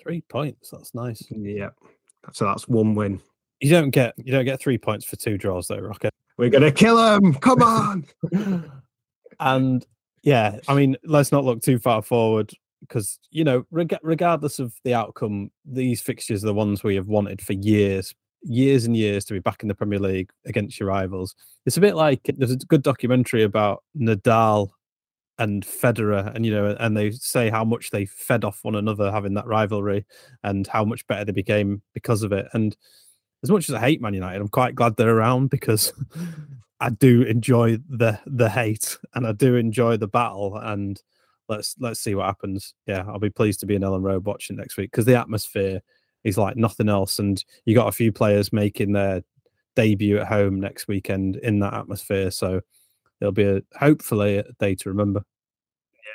three 0.00 0.20
points 0.20 0.70
that's 0.70 0.94
nice 0.94 1.22
Yeah, 1.30 1.70
so 2.32 2.44
that's 2.44 2.68
one 2.68 2.94
win. 2.94 3.20
you 3.60 3.70
don't 3.70 3.90
get 3.90 4.14
you 4.18 4.32
don't 4.32 4.44
get 4.44 4.60
three 4.60 4.78
points 4.78 5.04
for 5.04 5.16
two 5.16 5.38
draws 5.38 5.68
though 5.68 5.78
rocket 5.78 6.12
We're 6.38 6.50
going 6.50 6.62
to 6.62 6.72
kill 6.72 6.96
them. 6.96 7.34
Come 7.34 7.62
on. 7.62 8.04
and 9.40 9.86
yeah, 10.22 10.58
I 10.68 10.74
mean, 10.74 10.96
let's 11.04 11.32
not 11.32 11.44
look 11.44 11.62
too 11.62 11.78
far 11.78 12.02
forward 12.02 12.52
because 12.80 13.18
you 13.30 13.44
know, 13.44 13.64
reg- 13.70 13.98
regardless 14.02 14.58
of 14.58 14.74
the 14.84 14.94
outcome, 14.94 15.50
these 15.64 16.00
fixtures 16.00 16.42
are 16.42 16.48
the 16.48 16.54
ones 16.54 16.82
we 16.82 16.96
have 16.96 17.08
wanted 17.08 17.40
for 17.42 17.52
years. 17.52 18.14
years 18.42 18.84
and 18.84 18.96
years 18.96 19.24
to 19.24 19.32
be 19.32 19.38
back 19.38 19.62
in 19.62 19.68
the 19.68 19.74
Premier 19.74 19.98
League 19.98 20.30
against 20.46 20.78
your 20.78 20.88
rivals. 20.88 21.34
It's 21.66 21.76
a 21.76 21.80
bit 21.80 21.94
like 21.94 22.20
there's 22.36 22.50
a 22.50 22.56
good 22.56 22.82
documentary 22.82 23.42
about 23.42 23.82
Nadal 23.98 24.70
and 25.38 25.64
Federer, 25.64 26.34
and 26.34 26.46
you 26.46 26.52
know, 26.52 26.76
and 26.78 26.96
they 26.96 27.10
say 27.10 27.50
how 27.50 27.64
much 27.64 27.90
they 27.90 28.06
fed 28.06 28.44
off 28.44 28.60
one 28.62 28.74
another 28.74 29.10
having 29.10 29.34
that 29.34 29.46
rivalry, 29.46 30.04
and 30.42 30.66
how 30.66 30.84
much 30.84 31.06
better 31.06 31.24
they 31.24 31.32
became 31.32 31.82
because 31.92 32.22
of 32.22 32.32
it. 32.32 32.46
And 32.52 32.76
as 33.42 33.50
much 33.50 33.68
as 33.68 33.74
I 33.74 33.80
hate 33.80 34.00
Man 34.00 34.14
United, 34.14 34.40
I'm 34.40 34.48
quite 34.48 34.74
glad 34.74 34.96
they're 34.96 35.16
around 35.16 35.50
because 35.50 35.92
I 36.80 36.90
do 36.90 37.22
enjoy 37.22 37.78
the 37.88 38.18
the 38.26 38.48
hate 38.48 38.96
and 39.14 39.26
I 39.26 39.32
do 39.32 39.56
enjoy 39.56 39.96
the 39.96 40.08
battle. 40.08 40.56
And 40.56 41.00
let's 41.48 41.74
let's 41.78 42.00
see 42.00 42.14
what 42.14 42.26
happens. 42.26 42.74
Yeah, 42.86 43.04
I'll 43.06 43.18
be 43.18 43.30
pleased 43.30 43.60
to 43.60 43.66
be 43.66 43.74
in 43.74 43.82
Elland 43.82 44.02
Road 44.02 44.24
watching 44.24 44.56
next 44.56 44.76
week 44.76 44.90
because 44.90 45.04
the 45.04 45.18
atmosphere 45.18 45.82
is 46.24 46.38
like 46.38 46.56
nothing 46.56 46.88
else. 46.88 47.18
And 47.18 47.44
you 47.64 47.74
got 47.74 47.88
a 47.88 47.92
few 47.92 48.12
players 48.12 48.52
making 48.52 48.92
their 48.92 49.22
debut 49.76 50.18
at 50.18 50.28
home 50.28 50.60
next 50.60 50.88
weekend 50.88 51.36
in 51.36 51.58
that 51.60 51.74
atmosphere. 51.74 52.30
So 52.30 52.60
it'll 53.24 53.32
be 53.32 53.44
a, 53.44 53.62
hopefully 53.78 54.38
a 54.38 54.44
day 54.60 54.74
to 54.76 54.88
remember. 54.88 55.24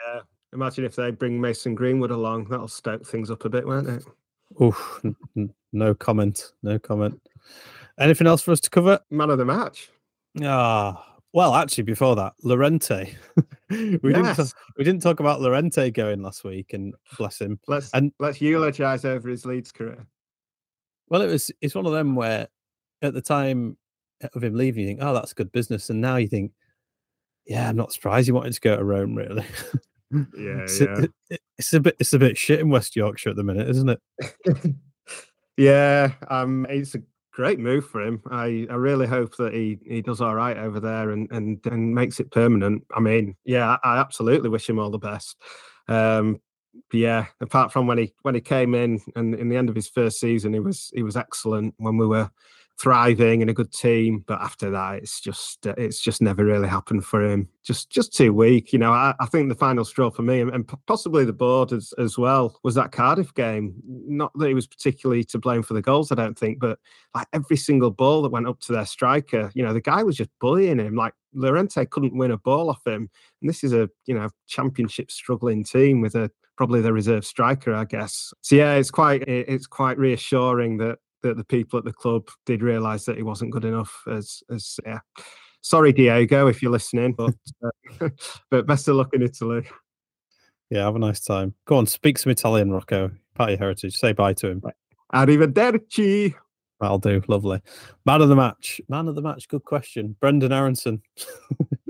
Yeah. 0.08 0.22
Imagine 0.54 0.86
if 0.86 0.96
they 0.96 1.12
bring 1.12 1.42
Mason 1.42 1.76
Greenwood 1.76 2.12
along. 2.12 2.46
That'll 2.46 2.68
stoke 2.68 3.06
things 3.06 3.32
up 3.32 3.46
a 3.46 3.50
bit, 3.50 3.66
won't 3.66 3.90
it? 3.90 4.04
Oof, 4.62 5.04
no 5.74 5.94
comment. 5.94 6.54
No 6.64 6.80
comment. 6.80 7.20
Anything 8.00 8.28
else 8.28 8.42
for 8.42 8.52
us 8.52 8.60
to 8.62 8.70
cover? 8.70 9.00
Man 9.10 9.30
of 9.30 9.38
the 9.38 9.46
match. 9.46 9.90
Ah, 10.44 11.18
well, 11.34 11.54
actually, 11.54 11.84
before 11.84 12.16
that, 12.16 12.34
Llorente. 12.44 13.16
we 13.70 14.00
yes. 14.04 14.38
didn't 14.38 14.54
we 14.78 14.84
didn't 14.84 15.04
talk 15.04 15.20
about 15.20 15.42
Llorente 15.42 15.92
going 15.92 16.24
last 16.24 16.44
week, 16.44 16.74
and 16.74 16.96
bless 17.18 17.40
him. 17.40 17.60
Let's 17.68 17.92
and 17.94 18.12
let's 18.20 18.42
eulogize 18.42 19.06
over 19.06 19.30
his 19.30 19.46
Leeds 19.46 19.72
career. 19.72 20.08
Well, 21.10 21.22
it 21.22 21.28
was 21.28 21.52
it's 21.62 21.76
one 21.76 21.86
of 21.86 21.92
them 21.92 22.16
where 22.16 22.48
at 23.02 23.14
the 23.14 23.22
time 23.22 23.78
of 24.34 24.44
him 24.44 24.56
leaving, 24.56 24.82
you 24.82 24.88
think, 24.88 25.00
oh, 25.02 25.14
that's 25.14 25.34
good 25.34 25.52
business, 25.52 25.90
and 25.90 26.02
now 26.02 26.18
you 26.18 26.28
think, 26.28 26.52
yeah, 27.50 27.68
I'm 27.68 27.76
not 27.76 27.92
surprised 27.92 28.28
he 28.28 28.32
wanted 28.32 28.54
to 28.54 28.62
go 28.62 28.78
to 28.78 28.84
Rome, 28.84 29.16
really. 29.16 29.44
yeah, 30.12 30.62
it's, 30.62 30.80
yeah. 30.80 31.06
It, 31.32 31.42
it's 31.58 31.74
a 31.74 31.80
bit 31.80 31.96
it's 32.00 32.14
a 32.14 32.20
bit 32.20 32.38
shit 32.38 32.60
in 32.60 32.70
West 32.70 32.96
Yorkshire 32.96 33.32
at 33.32 33.36
the 33.36 33.44
minute, 33.44 33.68
isn't 33.68 33.90
it? 33.90 34.02
yeah, 35.58 36.12
um, 36.30 36.68
it's 36.70 36.94
a 36.94 37.02
great 37.34 37.60
move 37.60 37.88
for 37.88 38.02
him. 38.02 38.22
I, 38.30 38.68
I 38.70 38.76
really 38.76 39.08
hope 39.08 39.36
that 39.38 39.54
he, 39.54 39.80
he 39.84 40.02
does 40.02 40.22
all 40.22 40.36
right 40.36 40.58
over 40.58 40.80
there 40.80 41.10
and, 41.10 41.30
and 41.32 41.60
and 41.66 41.94
makes 41.94 42.20
it 42.20 42.32
permanent. 42.32 42.86
I 42.96 43.00
mean, 43.00 43.36
yeah, 43.46 43.78
I, 43.84 43.96
I 43.96 43.98
absolutely 43.98 44.50
wish 44.50 44.70
him 44.70 44.78
all 44.78 44.92
the 44.92 45.00
best. 45.00 45.36
Um, 45.88 46.40
yeah, 46.94 47.26
apart 47.42 47.74
from 47.74 47.88
when 47.88 47.98
he 47.98 48.14
when 48.22 48.36
he 48.36 48.42
came 48.42 48.76
in 48.76 49.02
and 49.16 49.34
in 49.34 49.50
the 49.50 49.58
end 49.58 49.70
of 49.70 49.76
his 49.76 49.90
first 49.90 50.20
season, 50.20 50.54
he 50.54 50.60
was 50.60 50.92
he 50.94 51.02
was 51.02 51.18
excellent 51.18 51.74
when 51.78 51.98
we 51.98 52.06
were 52.06 52.30
thriving 52.80 53.42
and 53.42 53.50
a 53.50 53.54
good 53.54 53.72
team. 53.74 54.24
But 54.26 54.42
after 54.42 54.72
that, 54.72 54.96
it's 54.96 55.20
just 55.20 55.68
uh, 55.68 55.76
it's 55.78 56.00
just 56.00 56.22
never 56.22 56.46
really 56.46 56.68
happened 56.68 57.06
for 57.06 57.24
him. 57.24 57.50
Just 57.64 57.90
just 57.90 58.16
too 58.16 58.34
weak. 58.34 58.72
You 58.72 58.80
know, 58.80 58.92
I, 58.92 59.14
I 59.20 59.26
think 59.26 59.50
the 59.50 59.56
final 59.56 59.84
straw 59.86 60.10
for 60.10 60.22
me 60.22 60.42
and, 60.42 60.68
possibly 60.88 61.26
the 61.26 61.34
board 61.34 61.72
as, 61.72 61.94
as 61.98 62.18
well 62.18 62.58
was 62.64 62.76
that 62.76 62.92
Cardiff 62.92 63.34
game. 63.34 63.74
Not 63.86 64.32
that 64.36 64.48
he 64.48 64.54
was 64.54 64.68
particularly 64.68 65.24
to 65.26 65.40
blame 65.40 65.64
for 65.64 65.74
the 65.74 65.82
goals, 65.82 66.12
I 66.12 66.16
don't 66.16 66.38
think, 66.38 66.60
but 66.60 66.80
like 67.14 67.28
every 67.34 67.58
single 67.58 67.92
ball 67.92 68.22
that 68.22 68.32
went 68.32 68.48
up 68.48 68.60
to 68.62 68.74
their 68.74 68.86
striker, 68.86 69.52
you 69.54 69.64
know, 69.64 69.74
the 69.74 69.82
guy 69.82 70.04
was 70.04 70.18
just 70.18 70.30
bullying 70.40 70.80
him. 70.80 70.96
Like 70.96 71.14
Llorente 71.34 71.86
couldn't 71.86 72.18
win 72.18 72.32
a 72.32 72.38
ball 72.38 72.70
off 72.70 72.86
him. 72.86 73.10
And 73.42 73.50
this 73.50 73.64
is 73.64 73.74
a, 73.74 73.90
you 74.06 74.14
know, 74.14 74.30
championship 74.48 75.12
struggling 75.12 75.64
team 75.64 76.02
with 76.02 76.16
a 76.16 76.32
probably 76.56 76.82
the 76.82 76.92
reserve 76.92 77.26
striker, 77.26 77.74
I 77.74 77.86
guess. 77.86 78.34
So 78.42 78.56
yeah, 78.56 78.74
it's 78.74 78.92
quite 78.92 79.24
it's 79.28 79.68
quite 79.68 79.98
reassuring 79.98 80.78
that 80.78 81.00
that 81.24 81.38
the 81.38 81.44
people 81.44 81.80
at 81.80 81.86
the 81.86 81.94
club 81.94 82.28
did 82.46 82.62
realise 82.62 83.06
that 83.06 83.18
he 83.18 83.24
wasn't 83.24 83.52
good 83.52 83.66
enough. 83.66 84.04
As 84.10 84.42
as 84.50 84.80
yeah, 84.86 85.00
sorry 85.62 85.94
Diego 85.94 86.48
if 86.48 86.62
you're 86.62 86.72
listening, 86.72 87.14
but 87.14 87.34
uh, 87.64 88.10
but 88.52 88.68
best 88.68 88.88
of 88.88 88.96
luck 88.96 89.14
in 89.14 89.22
Italy. 89.22 89.68
Yeah, 90.70 90.86
have 90.86 90.96
a 90.96 91.00
nice 91.00 91.22
time. 91.22 91.56
Go 91.66 91.78
on, 91.78 91.88
speak 91.88 92.18
some 92.18 92.32
Italian, 92.32 92.72
Rocco. 92.72 93.08
Part 93.08 93.20
Party 93.36 93.56
heritage. 93.56 93.96
Say 93.96 94.14
bye 94.14 94.34
to 94.34 94.50
him. 94.50 94.62
Arrivederci. 95.14 96.36
I'll 96.82 97.00
do. 97.00 97.22
Lovely. 97.28 97.62
Man 98.06 98.22
of 98.22 98.30
the 98.30 98.36
match. 98.36 98.80
Man 98.88 99.08
of 99.08 99.16
the 99.16 99.22
match. 99.22 99.48
Good 99.48 99.64
question. 99.64 100.16
Brendan 100.20 100.52
Aaronson. 100.52 101.02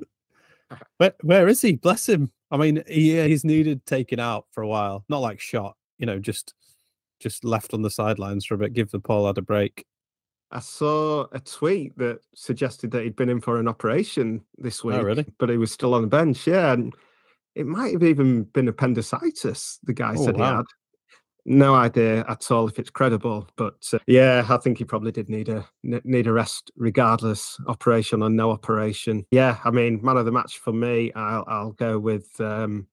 where, 0.98 1.13
where 1.22 1.48
is 1.48 1.62
he? 1.62 1.76
Bless 1.76 2.08
him. 2.08 2.32
I 2.52 2.58
mean, 2.58 2.84
he, 2.88 3.22
he's 3.28 3.44
needed 3.44 3.86
taken 3.86 4.20
out 4.20 4.46
for 4.52 4.63
a 4.63 4.68
while. 4.68 5.06
Not 5.10 5.20
like 5.20 5.39
shot, 5.39 5.76
you 5.98 6.06
know, 6.06 6.20
just 6.20 6.54
just 7.19 7.43
left 7.43 7.73
on 7.73 7.82
the 7.82 7.89
sidelines 7.89 8.45
for 8.45 8.55
a 8.55 8.58
bit, 8.58 8.73
give 8.73 8.91
the 8.91 8.99
Pollard 8.99 9.38
a 9.38 9.41
break. 9.41 9.86
I 10.51 10.60
saw 10.60 11.27
a 11.32 11.39
tweet 11.39 11.97
that 11.97 12.21
suggested 12.34 12.91
that 12.91 13.03
he'd 13.03 13.15
been 13.15 13.29
in 13.29 13.41
for 13.41 13.60
an 13.60 13.67
operation 13.67 14.41
this 14.58 14.84
week, 14.84 14.95
oh, 14.95 15.03
really? 15.03 15.25
but 15.38 15.49
he 15.49 15.58
was 15.58 15.71
still 15.71 15.93
on 15.93 16.01
the 16.01 16.08
bench. 16.08 16.47
Yeah, 16.47 16.73
and 16.73 16.93
it 17.55 17.67
might 17.67 17.93
have 17.93 18.03
even 18.03 18.43
been 18.43 18.67
appendicitis. 18.67 19.79
The 19.84 19.93
guy 19.93 20.15
oh, 20.17 20.25
said 20.25 20.38
wow. 20.38 20.49
he 20.49 20.55
had. 20.58 20.65
No 21.45 21.73
idea 21.73 22.25
at 22.27 22.51
all 22.51 22.67
if 22.67 22.77
it's 22.77 22.89
credible, 22.89 23.47
but 23.55 23.88
uh, 23.93 23.99
yeah, 24.05 24.45
I 24.47 24.58
think 24.58 24.77
he 24.77 24.84
probably 24.84 25.12
did 25.12 25.29
need 25.29 25.49
a 25.49 25.67
need 25.82 26.27
a 26.27 26.34
rest, 26.34 26.69
regardless, 26.75 27.58
operation 27.65 28.21
or 28.21 28.29
no 28.29 28.51
operation. 28.51 29.25
Yeah, 29.32 29.58
I 29.63 29.71
mean, 29.71 29.99
man 30.03 30.17
of 30.17 30.25
the 30.25 30.32
match 30.32 30.60
for 30.60 30.73
me, 30.73 31.12
I'll 31.13 31.45
I'll 31.47 31.71
go 31.71 31.97
with 31.97 32.29
um, 32.39 32.88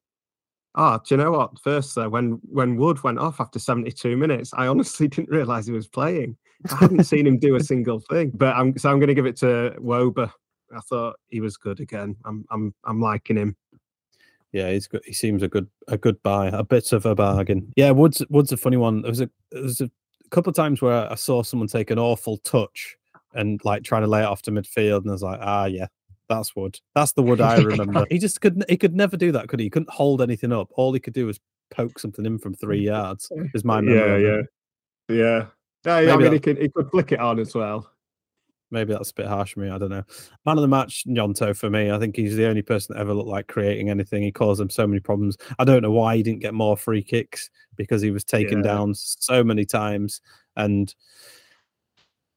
Oh, 0.76 1.00
do 1.06 1.14
you 1.14 1.22
know 1.22 1.30
what? 1.30 1.58
First, 1.58 1.96
when 1.96 2.38
when 2.50 2.76
Wood 2.76 3.02
went 3.02 3.18
off 3.18 3.40
after 3.40 3.58
72 3.58 4.16
minutes, 4.16 4.52
I 4.54 4.66
honestly 4.66 5.08
didn't 5.08 5.30
realise 5.30 5.66
he 5.66 5.72
was 5.72 5.88
playing. 5.88 6.36
I 6.70 6.76
hadn't 6.76 7.04
seen 7.04 7.26
him 7.26 7.38
do 7.38 7.56
a 7.56 7.60
single 7.60 8.00
thing. 8.00 8.32
But 8.34 8.56
I'm 8.56 8.76
so 8.76 8.90
I'm 8.90 8.98
going 8.98 9.08
to 9.08 9.14
give 9.14 9.26
it 9.26 9.36
to 9.38 9.74
Wöber. 9.78 10.30
I 10.76 10.80
thought 10.80 11.16
he 11.28 11.40
was 11.40 11.56
good 11.56 11.80
again. 11.80 12.16
I'm 12.24 12.44
I'm 12.50 12.74
I'm 12.84 13.00
liking 13.00 13.36
him. 13.36 13.56
Yeah, 14.52 14.70
he's 14.70 14.86
good. 14.86 15.02
He 15.04 15.12
seems 15.12 15.42
a 15.42 15.48
good 15.48 15.68
a 15.88 15.96
good 15.96 16.22
buy, 16.22 16.48
a 16.48 16.62
bit 16.62 16.92
of 16.92 17.06
a 17.06 17.14
bargain. 17.14 17.72
Yeah, 17.76 17.90
Wood's 17.92 18.22
Wood's 18.28 18.52
a 18.52 18.56
funny 18.56 18.76
one. 18.76 19.02
There 19.02 19.10
was 19.10 19.20
a 19.20 19.30
there 19.52 19.62
was 19.62 19.80
a 19.80 19.90
couple 20.30 20.50
of 20.50 20.56
times 20.56 20.82
where 20.82 21.10
I 21.10 21.14
saw 21.14 21.42
someone 21.42 21.68
take 21.68 21.90
an 21.90 21.98
awful 21.98 22.38
touch 22.38 22.96
and 23.34 23.60
like 23.64 23.82
trying 23.82 24.02
to 24.02 24.08
lay 24.08 24.22
it 24.22 24.26
off 24.26 24.42
to 24.42 24.50
midfield, 24.50 25.02
and 25.02 25.10
I 25.10 25.12
was 25.12 25.22
like, 25.22 25.40
ah, 25.42 25.66
yeah, 25.66 25.86
that's 26.28 26.54
Wood. 26.56 26.78
That's 26.94 27.12
the 27.12 27.22
Wood 27.22 27.40
I 27.42 27.58
remember. 27.58 28.06
he 28.10 28.18
just 28.18 28.40
couldn't. 28.40 28.68
he 28.68 28.76
could 28.76 28.94
never 28.94 29.16
do 29.16 29.32
that, 29.32 29.48
could 29.48 29.60
he? 29.60 29.66
He 29.66 29.70
couldn't 29.70 29.90
hold 29.90 30.22
anything 30.22 30.52
up. 30.52 30.70
All 30.72 30.92
he 30.92 31.00
could 31.00 31.14
do 31.14 31.26
was 31.26 31.40
poke 31.70 31.98
something 31.98 32.24
in 32.26 32.38
from 32.38 32.54
three 32.54 32.80
yards. 32.84 33.30
Is 33.54 33.64
my 33.64 33.80
memory. 33.80 34.22
Yeah, 34.22 34.30
yeah, 34.30 34.42
yeah. 35.08 35.46
Yeah, 35.84 36.00
yeah 36.00 36.14
I 36.14 36.16
mean, 36.16 36.32
he 36.32 36.40
could 36.40 36.58
he 36.58 36.68
could 36.68 36.90
flick 36.90 37.12
it 37.12 37.20
on 37.20 37.38
as 37.38 37.54
well. 37.54 37.90
Maybe 38.72 38.92
that's 38.92 39.10
a 39.10 39.14
bit 39.14 39.26
harsh 39.26 39.54
for 39.54 39.60
me. 39.60 39.70
I 39.70 39.78
don't 39.78 39.90
know. 39.90 40.02
Man 40.44 40.58
of 40.58 40.62
the 40.62 40.68
match, 40.68 41.04
Gnonto 41.06 41.56
for 41.56 41.70
me. 41.70 41.92
I 41.92 41.98
think 42.00 42.16
he's 42.16 42.34
the 42.34 42.46
only 42.46 42.62
person 42.62 42.94
that 42.94 43.00
ever 43.00 43.14
looked 43.14 43.28
like 43.28 43.46
creating 43.46 43.90
anything. 43.90 44.22
He 44.22 44.32
caused 44.32 44.60
them 44.60 44.70
so 44.70 44.86
many 44.88 44.98
problems. 44.98 45.36
I 45.60 45.64
don't 45.64 45.82
know 45.82 45.92
why 45.92 46.16
he 46.16 46.24
didn't 46.24 46.40
get 46.40 46.52
more 46.52 46.76
free 46.76 47.02
kicks 47.02 47.48
because 47.76 48.02
he 48.02 48.10
was 48.10 48.24
taken 48.24 48.58
yeah. 48.58 48.72
down 48.72 48.94
so 48.94 49.44
many 49.44 49.64
times. 49.64 50.20
And 50.56 50.92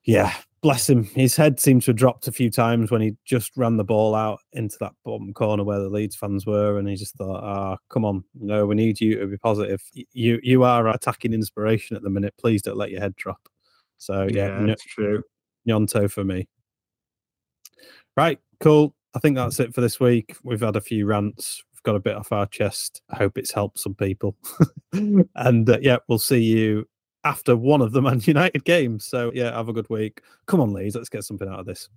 yeah, 0.09 0.33
bless 0.63 0.89
him. 0.89 1.03
His 1.03 1.35
head 1.35 1.59
seemed 1.59 1.83
to 1.83 1.91
have 1.91 1.97
dropped 1.97 2.27
a 2.27 2.31
few 2.31 2.49
times 2.49 2.89
when 2.89 2.99
he 2.99 3.15
just 3.25 3.55
ran 3.55 3.77
the 3.77 3.83
ball 3.83 4.15
out 4.15 4.39
into 4.53 4.75
that 4.79 4.93
bottom 5.05 5.31
corner 5.35 5.63
where 5.63 5.77
the 5.77 5.87
Leeds 5.87 6.15
fans 6.15 6.47
were, 6.47 6.79
and 6.79 6.89
he 6.89 6.95
just 6.95 7.15
thought, 7.15 7.43
"Ah, 7.43 7.73
oh, 7.73 7.77
come 7.89 8.05
on, 8.05 8.23
no, 8.33 8.65
we 8.65 8.73
need 8.73 8.99
you 8.99 9.19
to 9.19 9.27
be 9.27 9.37
positive. 9.37 9.83
You 9.93 10.39
you 10.41 10.63
are 10.63 10.87
attacking 10.87 11.33
inspiration 11.33 11.95
at 11.95 12.01
the 12.01 12.09
minute. 12.09 12.33
Please 12.39 12.63
don't 12.63 12.75
let 12.75 12.89
your 12.89 13.01
head 13.01 13.15
drop." 13.17 13.49
So 13.99 14.27
yeah, 14.31 14.59
yeah 14.59 14.65
that's 14.65 14.83
true. 14.83 15.21
Gnonto 15.67 16.09
for 16.09 16.23
me. 16.23 16.47
Right, 18.17 18.39
cool. 18.59 18.95
I 19.13 19.19
think 19.19 19.35
that's 19.35 19.59
it 19.59 19.75
for 19.75 19.81
this 19.81 19.99
week. 19.99 20.35
We've 20.43 20.59
had 20.59 20.75
a 20.75 20.81
few 20.81 21.05
rants. 21.05 21.63
We've 21.71 21.83
got 21.83 21.95
a 21.95 21.99
bit 21.99 22.15
off 22.15 22.31
our 22.31 22.47
chest. 22.47 23.03
I 23.11 23.17
hope 23.17 23.37
it's 23.37 23.53
helped 23.53 23.77
some 23.77 23.93
people. 23.93 24.35
and 24.93 25.69
uh, 25.69 25.77
yeah, 25.81 25.97
we'll 26.07 26.17
see 26.17 26.41
you 26.41 26.87
after 27.23 27.55
one 27.55 27.81
of 27.81 27.91
the 27.91 28.01
Man 28.01 28.21
United 28.23 28.63
games. 28.65 29.05
So 29.05 29.31
yeah, 29.33 29.55
have 29.55 29.69
a 29.69 29.73
good 29.73 29.89
week. 29.89 30.21
Come 30.45 30.61
on, 30.61 30.73
Leeds, 30.73 30.95
let's 30.95 31.09
get 31.09 31.23
something 31.23 31.47
out 31.47 31.59
of 31.59 31.65
this. 31.65 31.89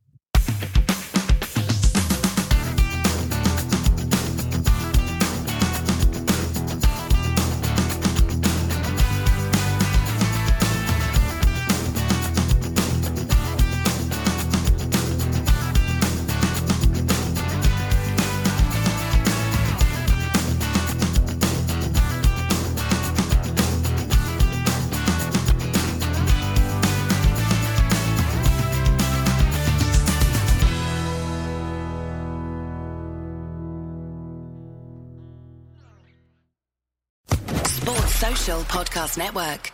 Podcast 38.82 39.16
Network. 39.16 39.70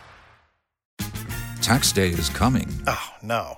Tax 1.63 1.91
day 1.91 2.09
is 2.09 2.29
coming. 2.29 2.67
Oh, 2.85 3.09
no. 3.23 3.57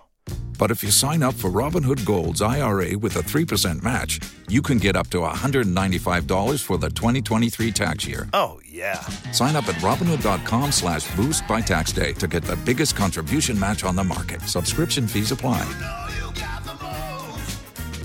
But 0.57 0.71
if 0.71 0.81
you 0.81 0.91
sign 0.91 1.21
up 1.23 1.33
for 1.33 1.49
Robinhood 1.49 2.05
Gold's 2.05 2.41
IRA 2.41 2.97
with 2.97 3.17
a 3.17 3.19
3% 3.19 3.83
match, 3.83 4.21
you 4.47 4.61
can 4.61 4.77
get 4.77 4.95
up 4.95 5.09
to 5.09 5.17
$195 5.17 6.63
for 6.63 6.77
the 6.77 6.89
2023 6.89 7.71
tax 7.73 8.07
year. 8.07 8.29
Oh, 8.31 8.61
yeah. 8.65 9.01
Sign 9.33 9.57
up 9.57 9.67
at 9.67 9.75
Robinhood.com 9.75 10.71
slash 10.71 11.13
boost 11.17 11.45
by 11.49 11.59
tax 11.59 11.91
day 11.91 12.13
to 12.13 12.29
get 12.29 12.43
the 12.43 12.55
biggest 12.55 12.95
contribution 12.95 13.59
match 13.59 13.83
on 13.83 13.97
the 13.97 14.05
market. 14.05 14.41
Subscription 14.43 15.05
fees 15.05 15.33
apply. 15.33 15.65